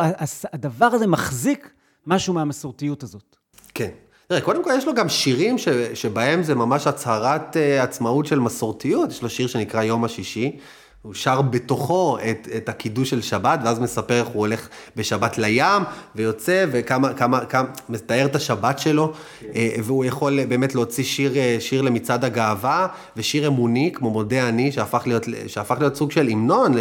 [0.53, 1.69] הדבר הזה מחזיק
[2.08, 3.36] משהו מהמסורתיות הזאת.
[3.74, 3.89] כן.
[4.28, 8.39] תראה, קודם כל יש לו גם שירים ש, שבהם זה ממש הצהרת uh, עצמאות של
[8.39, 10.58] מסורתיות, יש לו שיר שנקרא יום השישי,
[11.02, 15.84] הוא שר בתוכו את, את הקידוש של שבת, ואז מספר איך הוא הולך בשבת לים,
[16.16, 19.47] ויוצא, וכמה, כמה, כמה, מתאר את השבת שלו, כן.
[19.84, 22.88] והוא יכול באמת להוציא שיר, אה, שיר למצעד הגאווה,
[23.18, 26.74] ושיר אמוני, כמו מודה אני, שהפך להיות, שהפך להיות סוג של המנון,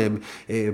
[0.51, 0.69] אה,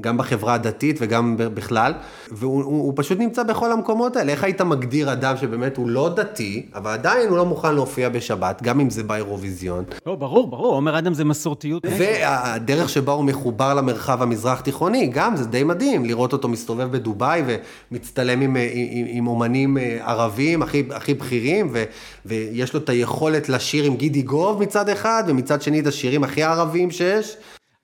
[0.00, 1.92] גם בחברה הדתית וגם בכלל,
[2.30, 4.32] והוא הוא, הוא פשוט נמצא בכל המקומות האלה.
[4.32, 8.62] איך היית מגדיר אדם שבאמת הוא לא דתי, אבל עדיין הוא לא מוכן להופיע בשבת,
[8.62, 9.84] גם אם זה באירוויזיון?
[10.06, 11.86] לא, ברור, ברור, עומר אדם זה מסורתיות.
[11.98, 17.42] והדרך שבה הוא מחובר למרחב המזרח תיכוני, גם זה די מדהים לראות אותו מסתובב בדובאי
[17.90, 21.84] ומצטלם עם, עם, עם אומנים אה, ערבים הכי, הכי בכירים, ו,
[22.26, 26.42] ויש לו את היכולת לשיר עם גידי גוב מצד אחד, ומצד שני את השירים הכי
[26.42, 27.36] ערבים שיש.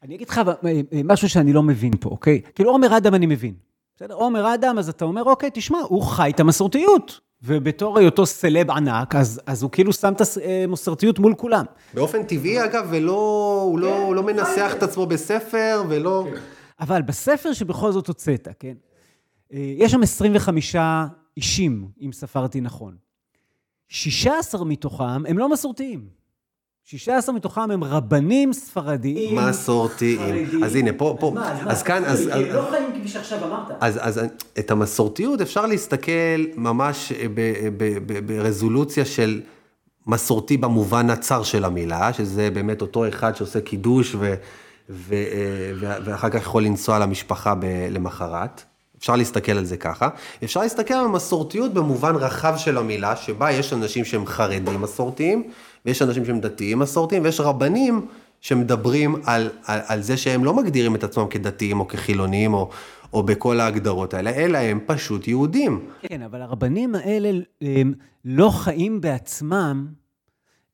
[0.02, 2.40] אני אגיד לך אה, אה, משהו שאני לא מבין פה, אוקיי?
[2.54, 3.54] כאילו עומר אדם אני מבין.
[3.96, 4.14] בסדר?
[4.14, 7.25] עומר אדם, אז אתה אומר, אוקיי, תשמע, הוא חי את המסורתיות.
[7.46, 10.22] ובתור היותו סלב ענק, אז, אז הוא כאילו שם את
[10.64, 11.64] המסורתיות מול כולם.
[11.94, 16.26] באופן טבעי, אגב, ולא, הוא לא, כן, לא מנסח את עצמו בספר, ולא...
[16.30, 16.40] כן.
[16.80, 18.74] אבל בספר שבכל זאת הוצאת, כן?
[19.52, 20.76] אה, יש שם 25
[21.36, 22.96] אישים, אם ספרתי נכון.
[23.88, 26.08] 16 מתוכם הם לא מסורתיים.
[26.88, 29.38] 16 מתוכם הם רבנים ספרדיים.
[29.38, 30.64] מסורתיים.
[30.64, 31.34] אז הנה, פה, פה,
[31.66, 32.26] אז כאן, אז...
[32.26, 33.72] הם לא חיים כפי שעכשיו אמרת.
[33.80, 34.20] אז
[34.58, 37.12] את המסורתיות אפשר להסתכל ממש
[38.26, 39.40] ברזולוציה של
[40.06, 44.16] מסורתי במובן הצר של המילה, שזה באמת אותו אחד שעושה קידוש
[44.88, 47.54] ואחר כך יכול לנסוע למשפחה
[47.90, 48.62] למחרת.
[48.98, 50.08] אפשר להסתכל על זה ככה.
[50.44, 55.50] אפשר להסתכל על המסורתיות במובן רחב של המילה, שבה יש אנשים שהם חרדים מסורתיים,
[55.86, 58.06] ויש אנשים שהם דתיים מסורתיים, ויש רבנים
[58.40, 62.70] שמדברים על, על, על זה שהם לא מגדירים את עצמם כדתיים או כחילונים או,
[63.12, 65.80] או בכל ההגדרות האלה, אלא הם פשוט יהודים.
[66.02, 67.30] כן, אבל הרבנים האלה
[67.60, 67.92] הם
[68.24, 69.86] לא חיים בעצמם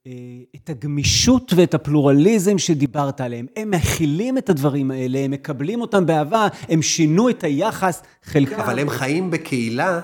[0.07, 0.13] אה,
[0.57, 3.47] את הגמישות ואת הפלורליזם שדיברת עליהם.
[3.57, 8.61] הם מכילים את הדברים האלה, הם מקבלים אותם באהבה, הם שינו את היחס, חלקם...
[8.61, 10.01] אבל הם חיים בקהילה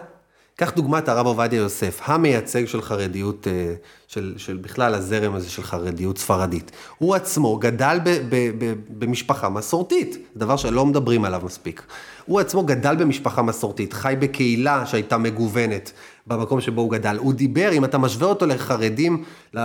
[0.60, 3.74] קח דוגמת הרב עובדיה יוסף, המייצג של חרדיות, אה,
[4.08, 6.70] של, של בכלל הזרם הזה של חרדיות ספרדית.
[6.98, 11.82] הוא עצמו גדל ב, ב, ב, במשפחה מסורתית, דבר שלא מדברים עליו מספיק.
[12.24, 15.92] הוא עצמו גדל במשפחה מסורתית, חי בקהילה שהייתה מגוונת
[16.26, 17.16] במקום שבו הוא גדל.
[17.16, 19.24] הוא דיבר, אם אתה משווה אותו לחרדים,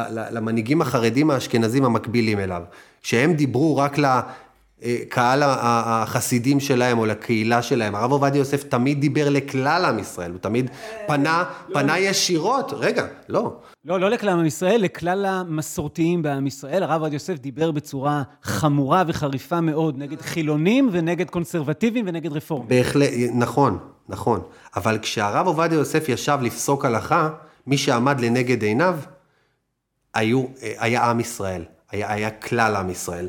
[0.09, 2.61] למנהיגים החרדים האשכנזים המקבילים אליו,
[3.01, 4.19] שהם דיברו רק ל...
[5.09, 7.95] קהל החסידים שלהם או לקהילה שלהם.
[7.95, 10.69] הרב עובדיה יוסף תמיד דיבר לכלל עם ישראל, הוא תמיד
[11.07, 13.53] פנה, פנה ישירות, רגע, לא.
[13.85, 16.83] לא, לא לכלל עם ישראל, לכלל המסורתיים בעם ישראל.
[16.83, 22.69] הרב עובדיה יוסף דיבר בצורה חמורה וחריפה מאוד נגד חילונים ונגד קונסרבטיבים ונגד רפורמים.
[22.69, 23.77] בהחלט, נכון,
[24.09, 24.41] נכון.
[24.75, 27.29] אבל כשהרב עובדיה יוסף ישב לפסוק הלכה,
[27.67, 28.97] מי שעמד לנגד עיניו
[30.13, 31.63] היו, היה עם ישראל.
[31.91, 33.27] היה, היה כלל עם ישראל.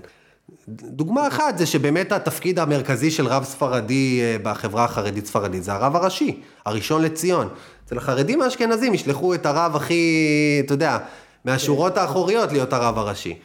[0.68, 5.96] דוגמה אחת זה שבאמת התפקיד המרכזי של רב ספרדי אה, בחברה החרדית ספרדית זה הרב
[5.96, 7.48] הראשי, הראשון לציון.
[7.86, 10.98] אצל החרדים האשכנזים ישלחו את הרב הכי, אתה יודע,
[11.44, 13.38] מהשורות האחוריות להיות הרב הראשי.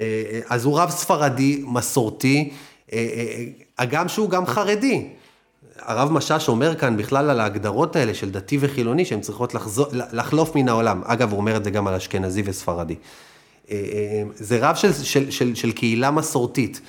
[0.00, 2.52] אה, אז הוא רב ספרדי, מסורתי,
[3.78, 5.08] הגם שהוא גם חרדי.
[5.78, 10.56] הרב משאש אומר כאן בכלל על ההגדרות האלה של דתי וחילוני, שהן צריכות לחזור, לחלוף
[10.56, 11.02] מן העולם.
[11.04, 12.94] אגב, הוא אומר את זה גם על אשכנזי וספרדי.
[13.70, 16.80] אה, אה, זה רב של, של, של, של קהילה מסורתית.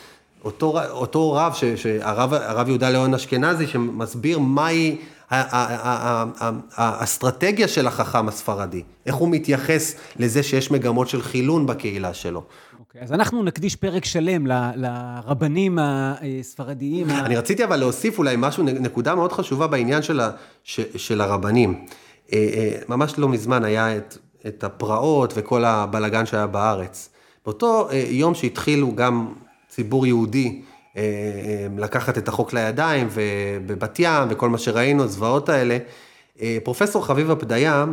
[0.43, 4.97] אותו, אותו רב, ש, שהרב, הרב יהודה ליאון אשכנזי, שמסביר מהי
[6.75, 12.43] האסטרטגיה של החכם הספרדי, איך הוא מתייחס לזה שיש מגמות של חילון בקהילה שלו.
[12.79, 17.09] אוקיי, אז אנחנו נקדיש פרק שלם לרבנים הספרדיים.
[17.09, 20.31] אני רציתי אבל להוסיף אולי משהו, נקודה מאוד חשובה בעניין של, ה,
[20.95, 21.85] של הרבנים.
[22.33, 24.17] אה, ממש לא מזמן היה את
[24.47, 27.09] את הפרעות וכל הבלגן שהיה בארץ.
[27.45, 29.33] באותו אה, יום שהתחילו גם
[29.69, 30.61] ציבור יהודי
[30.97, 35.77] אה, אה, לקחת את החוק לידיים, ובבת ים, וכל מה שראינו, הזוועות האלה,
[36.63, 37.85] פרופסור חביבה פדיה,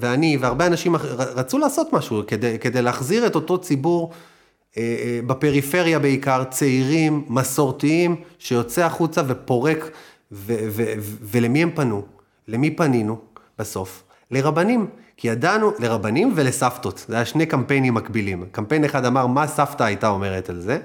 [0.00, 4.12] ואני והרבה אנשים רצו לעשות משהו כדי, כדי להחזיר את אותו ציבור
[5.26, 9.90] בפריפריה בעיקר, צעירים, מסורתיים, שיוצא החוצה ופורק,
[11.22, 12.02] ולמי הם פנו?
[12.48, 13.18] למי פנינו
[13.58, 14.02] בסוף?
[14.34, 14.86] לרבנים.
[15.16, 18.44] כי ידענו, לרבנים ולסבתות, זה היה שני קמפיינים מקבילים.
[18.52, 20.78] קמפיין אחד אמר מה סבתא הייתה אומרת על זה,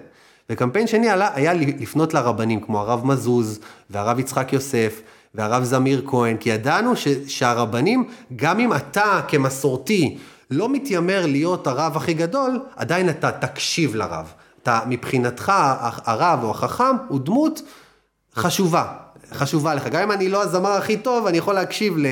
[0.49, 5.01] וקמפיין שני עלה, היה לפנות לרבנים, כמו הרב מזוז, והרב יצחק יוסף,
[5.35, 10.17] והרב זמיר כהן, כי ידענו ש, שהרבנים, גם אם אתה כמסורתי
[10.51, 14.33] לא מתיימר להיות הרב הכי גדול, עדיין אתה תקשיב לרב.
[14.63, 15.51] אתה, מבחינתך,
[16.05, 17.61] הרב או החכם הוא דמות
[18.35, 18.85] חשובה,
[19.33, 19.87] חשובה לך.
[19.87, 22.05] גם אם אני לא הזמר הכי טוב, אני יכול להקשיב ל...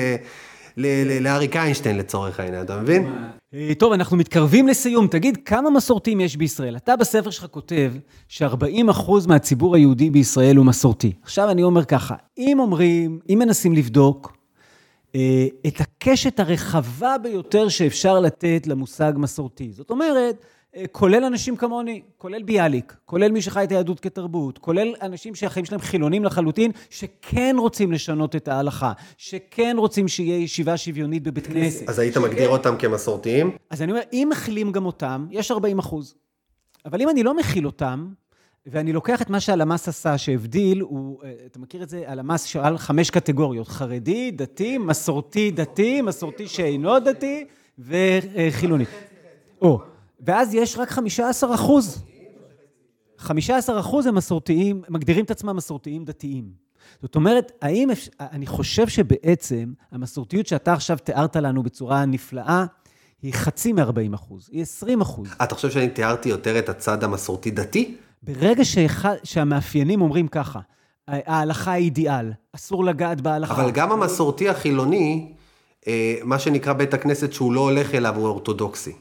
[1.20, 3.12] לאריק איינשטיין לצורך העניין, אתה מבין?
[3.54, 5.06] אה, טוב, אנחנו מתקרבים לסיום.
[5.06, 6.76] תגיד, כמה מסורתיים יש בישראל?
[6.76, 7.92] אתה בספר שלך כותב
[8.28, 11.12] ש-40% מהציבור היהודי בישראל הוא מסורתי.
[11.22, 14.36] עכשיו אני אומר ככה, אם אומרים, אם מנסים לבדוק
[15.14, 20.44] אה, את הקשת הרחבה ביותר שאפשר לתת למושג מסורתי, זאת אומרת,
[20.92, 25.80] כולל אנשים כמוני, כולל ביאליק, כולל מי שחי את היהדות כתרבות, כולל אנשים שהחיים שלהם
[25.80, 31.88] חילונים לחלוטין, שכן רוצים לשנות את ההלכה, שכן רוצים שיהיה ישיבה שוויונית בבית כנסת.
[31.88, 32.22] אז היית שכן...
[32.22, 33.50] מגדיר אותם כמסורתיים?
[33.70, 36.14] אז אני אומר, אם מכילים גם אותם, יש 40 אחוז.
[36.84, 38.08] אבל אם אני לא מכיל אותם,
[38.66, 42.04] ואני לוקח את מה שהלמ"ס עשה, שהבדיל, הוא, אה, אתה מכיר את זה?
[42.06, 47.44] הלמ"ס שאל חמש קטגוריות, חרדי, דתי, מסורתי דתי, מסורתי שאינו דתי
[47.78, 48.84] וחילוני.
[49.62, 49.80] או,
[50.20, 52.04] ואז יש רק 15 אחוז.
[53.18, 56.68] 15 אחוז הם מסורתיים, מגדירים את עצמם מסורתיים דתיים.
[57.02, 57.88] זאת אומרת, האם,
[58.20, 62.64] אני חושב שבעצם המסורתיות שאתה עכשיו תיארת לנו בצורה נפלאה,
[63.22, 65.28] היא חצי מ-40 אחוז, היא 20 אחוז.
[65.42, 67.96] אתה חושב שאני תיארתי יותר את הצד המסורתי-דתי?
[68.22, 70.60] ברגע שאחד, שהמאפיינים אומרים ככה,
[71.08, 73.54] ההלכה היא אידיאל, אסור לגעת בהלכה.
[73.54, 75.32] אבל גם המסורתי החילוני,
[75.86, 78.92] אה, מה שנקרא בית הכנסת שהוא לא הולך אליו הוא אורתודוקסי.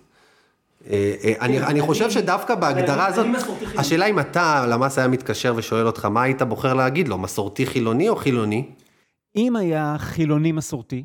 [0.92, 3.26] אה, אה, אני, אני חושב שדווקא בהגדרה הזאת,
[3.78, 8.10] השאלה אם אתה, למ"ס היה מתקשר ושואל אותך, מה היית בוחר להגיד לו, מסורתי חילוני
[8.10, 8.66] או חילוני?
[9.36, 11.04] אם היה חילוני מסורתי,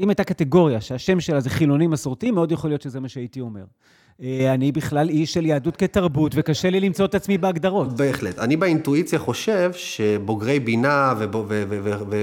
[0.00, 3.64] אם הייתה קטגוריה שהשם שלה זה חילוני מסורתי, מאוד יכול להיות שזה מה שהייתי אומר.
[4.22, 7.96] אה, אני בכלל איש של יהדות כתרבות, וקשה לי למצוא את עצמי בהגדרות.
[7.96, 8.38] בהחלט.
[8.38, 11.14] אני באינטואיציה חושב שבוגרי בינה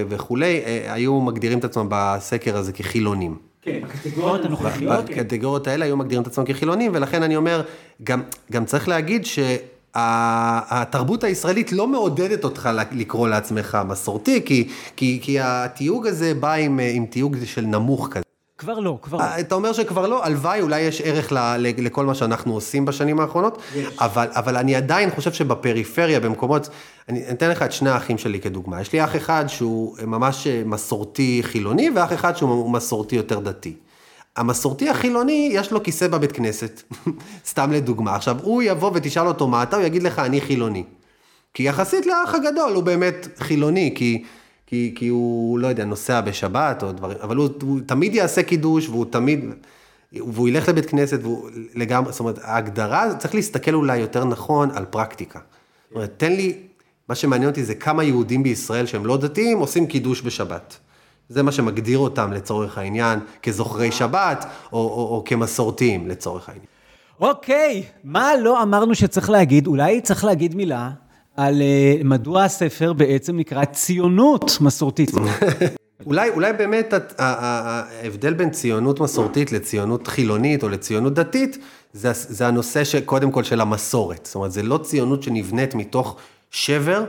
[0.10, 3.38] וכולי, היו מגדירים את עצמם בסקר הזה כחילונים.
[3.68, 5.06] כן, בקטגוריות הנוכחיות.
[5.06, 7.62] בקטגוריות האלה היו מגדירים את עצמם כחילונים, ולכן אני אומר,
[8.04, 9.26] גם, גם צריך להגיד
[9.96, 16.80] שהתרבות הישראלית לא מעודדת אותך לקרוא לעצמך מסורתי, כי, כי, כי התיוג הזה בא עם,
[16.94, 18.27] עם תיוג של נמוך כזה.
[18.58, 19.24] כבר לא, כבר לא.
[19.40, 23.20] אתה אומר שכבר לא, הלוואי, אולי יש ערך ל, ל, לכל מה שאנחנו עושים בשנים
[23.20, 23.62] האחרונות,
[24.00, 26.70] אבל, אבל אני עדיין חושב שבפריפריה, במקומות,
[27.10, 28.82] אני אתן לך את שני האחים שלי כדוגמה.
[28.82, 33.74] יש לי אח אחד שהוא ממש מסורתי חילוני, ואח אחד שהוא מסורתי יותר דתי.
[34.36, 36.82] המסורתי החילוני, יש לו כיסא בבית כנסת,
[37.50, 38.16] סתם לדוגמה.
[38.16, 40.84] עכשיו, הוא יבוא ותשאל אותו מה אתה, הוא יגיד לך, אני חילוני.
[41.54, 44.24] כי יחסית לאח הגדול הוא באמת חילוני, כי...
[44.68, 48.90] כי, כי הוא, לא יודע, נוסע בשבת או דברים, אבל הוא, הוא תמיד יעשה קידוש
[48.90, 49.46] והוא תמיד,
[50.14, 54.86] והוא ילך לבית כנסת והוא לגמרי, זאת אומרת, ההגדרה, צריך להסתכל אולי יותר נכון על
[54.86, 55.40] פרקטיקה.
[55.88, 56.58] זאת אומרת, תן לי,
[57.10, 60.78] מה שמעניין אותי זה כמה יהודים בישראל שהם לא דתיים עושים קידוש בשבת.
[61.30, 66.66] זה מה שמגדיר אותם לצורך העניין כזוכרי שבת או, או, או כמסורתיים לצורך העניין.
[67.20, 69.68] אוקיי, מה לא אמרנו שצריך להגיד?
[69.68, 70.90] אולי צריך להגיד מילה
[71.38, 75.12] על uh, מדוע הספר בעצם נקרא ציונות מסורתית.
[76.06, 81.58] אולי, אולי באמת ההבדל בין ציונות מסורתית לציונות חילונית או לציונות דתית,
[81.94, 84.26] זה, זה הנושא שקודם כל של המסורת.
[84.26, 86.16] זאת אומרת, זה לא ציונות שנבנית מתוך
[86.52, 87.04] שבר,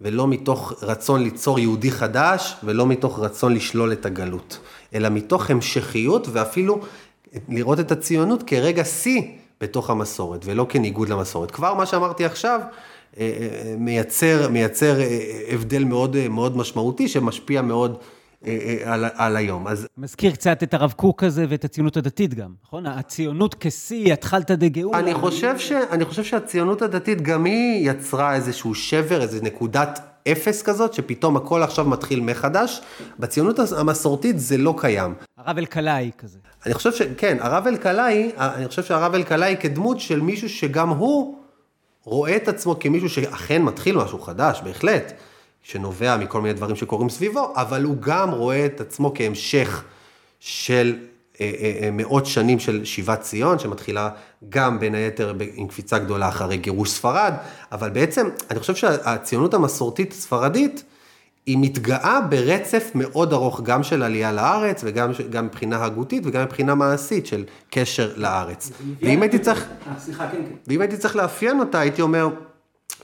[0.00, 4.58] ולא מתוך רצון ליצור יהודי חדש, ולא מתוך רצון לשלול את הגלות,
[4.94, 6.80] אלא מתוך המשכיות ואפילו
[7.48, 9.22] לראות את הציונות כרגע שיא
[9.60, 11.50] בתוך המסורת, ולא כניגוד למסורת.
[11.50, 12.70] כבר מה שאמרתי עכשיו, אה, אה,
[13.78, 17.98] מייצר, מייצר אה, הבדל מאוד, מאוד משמעותי, שמשפיע מאוד
[18.84, 19.68] על, על היום.
[19.68, 19.86] אז...
[19.98, 22.86] מזכיר קצת את הרב קוק הזה ואת הציונות הדתית גם, נכון?
[22.86, 24.98] הציונות כשיא, התחלת דגאולה.
[24.98, 30.00] אני חושב, ש, אני חושב שהציונות הדתית גם היא יצרה איזשהו שבר, איזו נקודת
[30.32, 32.80] אפס כזאת, שפתאום הכל עכשיו מתחיל מחדש.
[33.18, 35.14] בציונות המסורתית זה לא קיים.
[35.38, 36.38] הרב אלקלעי כזה.
[36.66, 41.43] אני חושב שכן, הרב אלקלעי, אני חושב שהרב אלקלעי כדמות של מישהו שגם הוא
[42.04, 45.12] רואה את עצמו כמישהו שאכן מתחיל משהו חדש, בהחלט,
[45.62, 49.84] שנובע מכל מיני דברים שקורים סביבו, אבל הוא גם רואה את עצמו כהמשך
[50.40, 50.96] של
[51.40, 54.10] אה, אה, אה, מאות שנים של שיבת ציון, שמתחילה
[54.48, 57.34] גם בין היתר עם קפיצה גדולה אחרי גירוש ספרד,
[57.72, 60.84] אבל בעצם אני חושב שהציונות המסורתית הספרדית,
[61.46, 66.74] היא מתגאה ברצף מאוד ארוך, גם של עלייה לארץ, וגם גם מבחינה הגותית וגם מבחינה
[66.74, 68.70] מעשית של קשר לארץ.
[69.02, 69.68] ואם הייתי צריך...
[69.98, 70.54] סליחה, כן, כן.
[70.66, 72.28] ואם הייתי צריך לאפיין אותה, הייתי אומר,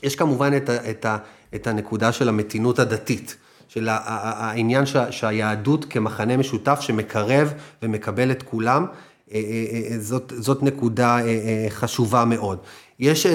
[0.03, 1.17] יש כמובן את, ה, את, ה,
[1.55, 3.35] את הנקודה של המתינות הדתית.
[3.73, 11.17] של העניין שהיהדות כמחנה משותף שמקרב ומקבל את כולם, אה, אה, אה, זאת, זאת נקודה
[11.69, 12.57] חשובה מאוד.
[12.99, 13.25] יש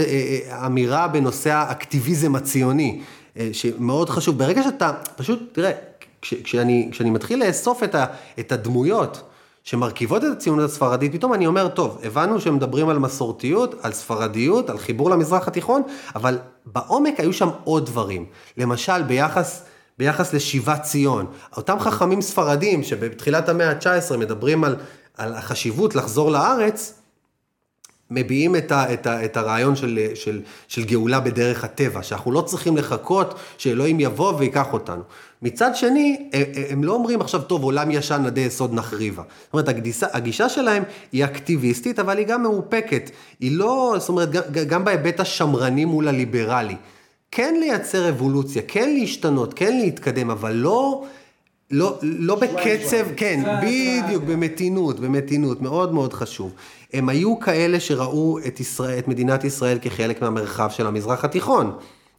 [0.67, 3.01] אמירה בנושא האקטיביזם הציוני,
[3.53, 4.39] שמאוד חשוב.
[4.39, 5.73] ברגע שאתה, פשוט, תראה,
[6.23, 8.07] כש, כשאני, כשאני מתחיל לאסוף את, ה,
[8.39, 9.23] את הדמויות
[9.65, 14.79] שמרכיבות את הציונות הספרדית, פתאום אני אומר, טוב, הבנו שמדברים על מסורתיות, על ספרדיות, על
[14.79, 15.83] חיבור למזרח התיכון,
[16.15, 18.25] אבל בעומק היו שם עוד דברים.
[18.57, 19.63] למשל, ביחס...
[19.99, 21.27] ביחס לשיבת ציון.
[21.57, 24.77] אותם חכמים ספרדים שבתחילת המאה ה-19 מדברים על,
[25.17, 26.95] על החשיבות לחזור לארץ,
[28.11, 32.41] מביעים את, ה, את, ה, את הרעיון של, של, של גאולה בדרך הטבע, שאנחנו לא
[32.41, 35.03] צריכים לחכות שאלוהים יבוא ויקח אותנו.
[35.43, 36.31] מצד שני,
[36.71, 39.23] הם לא אומרים עכשיו, טוב, עולם ישן עדי יסוד נחריבה.
[39.45, 40.83] זאת אומרת, הגישה, הגישה שלהם
[41.13, 43.11] היא אקטיביסטית, אבל היא גם מאופקת.
[43.41, 46.77] היא לא, זאת אומרת, גם, גם בהיבט השמרני מול הליברלי.
[47.31, 51.05] כן לייצר אבולוציה, כן להשתנות, כן להתקדם, אבל לא,
[51.71, 56.53] לא, לא בקצב, כן, בדיוק, במתינות, במתינות, מאוד מאוד חשוב.
[56.97, 61.77] הם היו כאלה שראו את, ישראל, את מדינת ישראל כחלק מהמרחב של המזרח התיכון.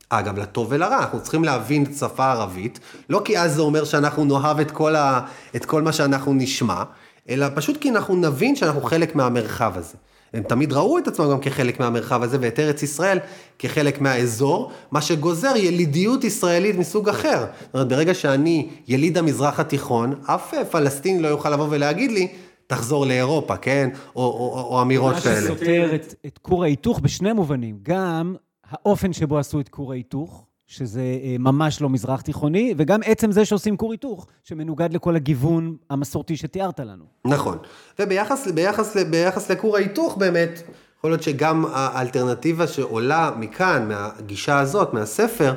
[0.10, 4.26] אגב, לטוב ולרע, אנחנו צריכים להבין את השפה הערבית, לא כי אז זה אומר שאנחנו
[4.26, 5.20] נאהב את כל, ה,
[5.56, 6.84] את כל מה שאנחנו נשמע,
[7.30, 9.96] אלא פשוט כי אנחנו נבין שאנחנו חלק מהמרחב הזה.
[10.34, 13.20] הם תמיד ראו את עצמם גם כחלק מהמרחב הזה, ואת ארץ ישראל
[13.60, 17.40] כחלק מהאזור, מה שגוזר ילידיות ישראלית מסוג אחר.
[17.40, 22.28] זאת אומרת, ברגע שאני יליד המזרח התיכון, אף פלסטיני לא יוכל לבוא ולהגיד לי,
[22.68, 23.90] תחזור לאירופה, כן?
[24.16, 25.36] או, או, או אמירות כאלה.
[25.36, 27.80] מה שסותר את, את כור ההיתוך בשני מובנים.
[27.84, 28.36] גם
[28.72, 33.46] האופן שבו עשו את כור ההיתוך, שזה אה, ממש לא מזרח תיכוני, וגם עצם זה
[33.46, 37.06] שעושים כור היתוך, שמנוגד לכל הגיוון המסורתי שתיארת לנו.
[37.26, 37.58] נכון.
[38.00, 40.62] וביחס ביחס, ביחס לכור ההיתוך באמת,
[40.98, 45.54] יכול להיות שגם האלטרנטיבה שעולה מכאן, מהגישה הזאת, מהספר,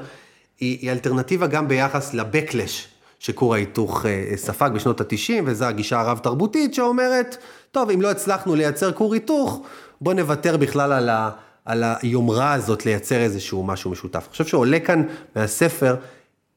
[0.61, 2.89] היא, היא אלטרנטיבה גם ביחס לבקלש
[3.21, 7.37] שכור ההיתוך אה, ספג בשנות ה-90, וזו הגישה הרב-תרבותית שאומרת,
[7.71, 9.63] טוב, אם לא הצלחנו לייצר כור היתוך,
[10.01, 11.31] בוא נוותר בכלל על ה...
[11.65, 14.19] על היומרה הזאת לייצר איזשהו משהו משותף.
[14.19, 15.03] אני חושב שעולה כאן
[15.37, 15.97] מהספר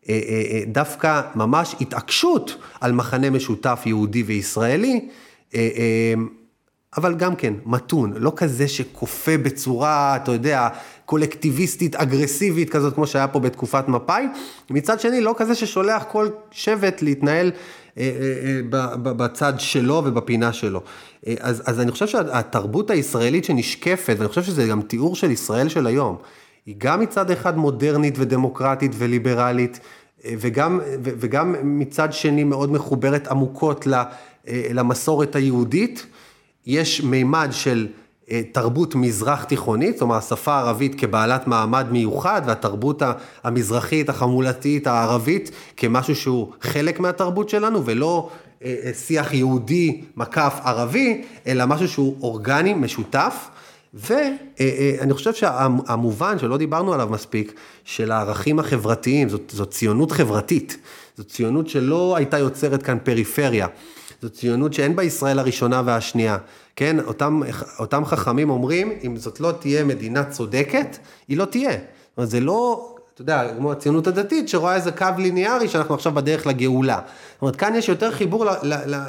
[0.09, 5.09] אה, אה, דווקא ממש התעקשות על מחנה משותף יהודי וישראלי,
[6.97, 10.67] אבל גם כן מתון, לא כזה שכופה בצורה, אתה יודע,
[11.13, 14.23] קולקטיביסטית, אגרסיבית כזאת, כמו שהיה פה בתקופת מפא"י,
[14.69, 17.51] מצד שני, לא כזה ששולח כל שבט להתנהל
[17.97, 20.81] אה, אה, אה, בצד שלו ובפינה שלו.
[21.39, 25.87] אז, אז אני חושב שהתרבות הישראלית שנשקפת, ואני חושב שזה גם תיאור של ישראל של
[25.87, 26.17] היום,
[26.65, 29.79] היא גם מצד אחד מודרנית ודמוקרטית וליברלית,
[30.25, 33.87] וגם, וגם מצד שני מאוד מחוברת עמוקות
[34.47, 36.05] למסורת היהודית.
[36.65, 37.87] יש מימד של
[38.51, 43.01] תרבות מזרח תיכונית, אומרת השפה הערבית כבעלת מעמד מיוחד והתרבות
[43.43, 48.29] המזרחית החמולתית הערבית כמשהו שהוא חלק מהתרבות שלנו ולא
[48.63, 53.49] אה, אה, שיח יהודי מקף ערבי, אלא משהו שהוא אורגני, משותף.
[53.93, 57.53] ואני חושב שהמובן שלא דיברנו עליו מספיק,
[57.83, 60.77] של הערכים החברתיים, זאת, זאת ציונות חברתית,
[61.17, 63.67] זאת ציונות שלא הייתה יוצרת כאן פריפריה.
[64.21, 66.37] זו ציונות שאין בה ישראל הראשונה והשנייה,
[66.75, 66.99] כן?
[66.99, 67.41] אותם,
[67.79, 70.97] אותם חכמים אומרים, אם זאת לא תהיה מדינה צודקת,
[71.27, 71.71] היא לא תהיה.
[71.71, 76.11] זאת אומרת, זה לא, אתה יודע, כמו הציונות הדתית, שרואה איזה קו ליניארי שאנחנו עכשיו
[76.11, 76.99] בדרך לגאולה.
[77.33, 78.45] זאת אומרת, כאן יש יותר חיבור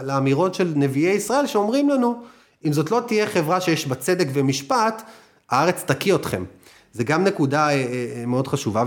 [0.04, 2.22] לאמירות של נביאי ישראל שאומרים לנו,
[2.64, 5.02] אם זאת לא תהיה חברה שיש בה צדק ומשפט,
[5.50, 6.44] הארץ תקיא אתכם.
[6.92, 8.84] זה גם נקודה אה, אה, מאוד חשובה,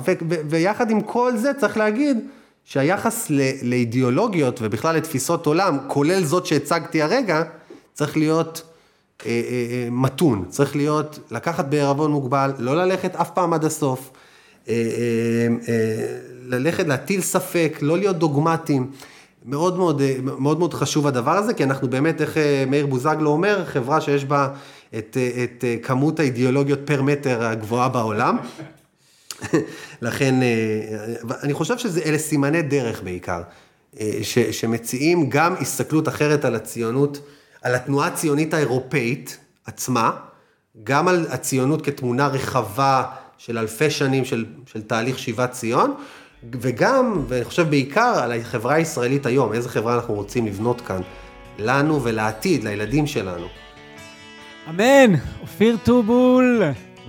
[0.49, 2.17] ויחד עם כל זה צריך להגיד
[2.63, 3.31] שהיחס
[3.63, 7.43] לאידיאולוגיות ובכלל לתפיסות עולם, כולל זאת שהצגתי הרגע,
[7.93, 8.66] צריך להיות
[9.91, 14.11] מתון, צריך להיות, לקחת בערבון מוגבל, לא ללכת אף פעם עד הסוף,
[16.43, 18.91] ללכת להטיל ספק, לא להיות דוגמטיים.
[19.45, 22.37] מאוד מאוד, מאוד מאוד חשוב הדבר הזה, כי אנחנו באמת, איך
[22.67, 24.49] מאיר בוזגלו אומר, חברה שיש בה
[24.97, 28.37] את, את כמות האידיאולוגיות פר מטר הגבוהה בעולם.
[30.01, 33.41] לכן, אה, אני חושב שאלה סימני דרך בעיקר,
[33.99, 37.19] אה, ש, שמציעים גם הסתכלות אחרת על הציונות,
[37.61, 40.11] על התנועה הציונית האירופאית עצמה,
[40.83, 43.03] גם על הציונות כתמונה רחבה
[43.37, 45.93] של אלפי שנים של, של תהליך שיבת ציון,
[46.51, 51.01] וגם, ואני חושב בעיקר על החברה הישראלית היום, איזה חברה אנחנו רוצים לבנות כאן,
[51.59, 53.47] לנו ולעתיד, לילדים שלנו.
[54.69, 56.61] אמן, אופיר טובול.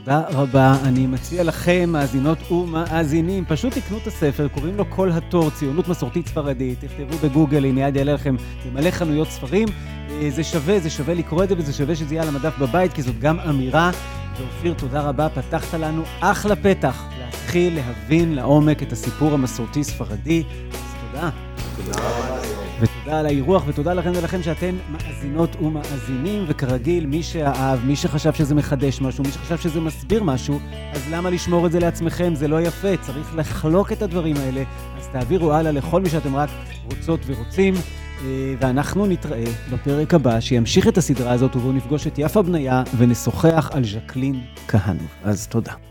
[0.09, 0.77] תודה רבה.
[0.85, 6.27] אני מציע לכם, מאזינות ומאזינים, פשוט תקנו את הספר, קוראים לו כל התור, ציונות מסורתית
[6.27, 6.81] ספרדית.
[6.81, 8.37] תכתבו בגוגל, אם מיד יעלה לכם
[8.67, 9.69] במלא חנויות ספרים.
[10.11, 12.93] אה, זה שווה, זה שווה לקרוא את זה, וזה שווה שזה יהיה על המדף בבית,
[12.93, 13.91] כי זאת גם אמירה.
[14.39, 20.43] ואופיר, תודה רבה, פתחת לנו אחלה פתח להתחיל להבין לעומק את הסיפור המסורתי ספרדי.
[20.73, 21.31] אז תודה.
[21.77, 22.68] תודה רבה.
[22.81, 28.55] ותודה על האירוח, ותודה לכם ולכם שאתן מאזינות ומאזינים, וכרגיל, מי שאהב, מי שחשב שזה
[28.55, 30.59] מחדש משהו, מי שחשב שזה מסביר משהו,
[30.93, 32.35] אז למה לשמור את זה לעצמכם?
[32.35, 34.63] זה לא יפה, צריך לחלוק את הדברים האלה,
[34.99, 36.49] אז תעבירו הלאה לכל מי שאתם רק
[36.85, 37.75] רוצות ורוצים.
[38.25, 43.71] אה, ואנחנו נתראה בפרק הבא, שימשיך את הסדרה הזאת, ובו נפגוש את יפה בניה ונשוחח
[43.75, 45.09] על ז'קלין כהנוב.
[45.25, 45.88] אז תודה.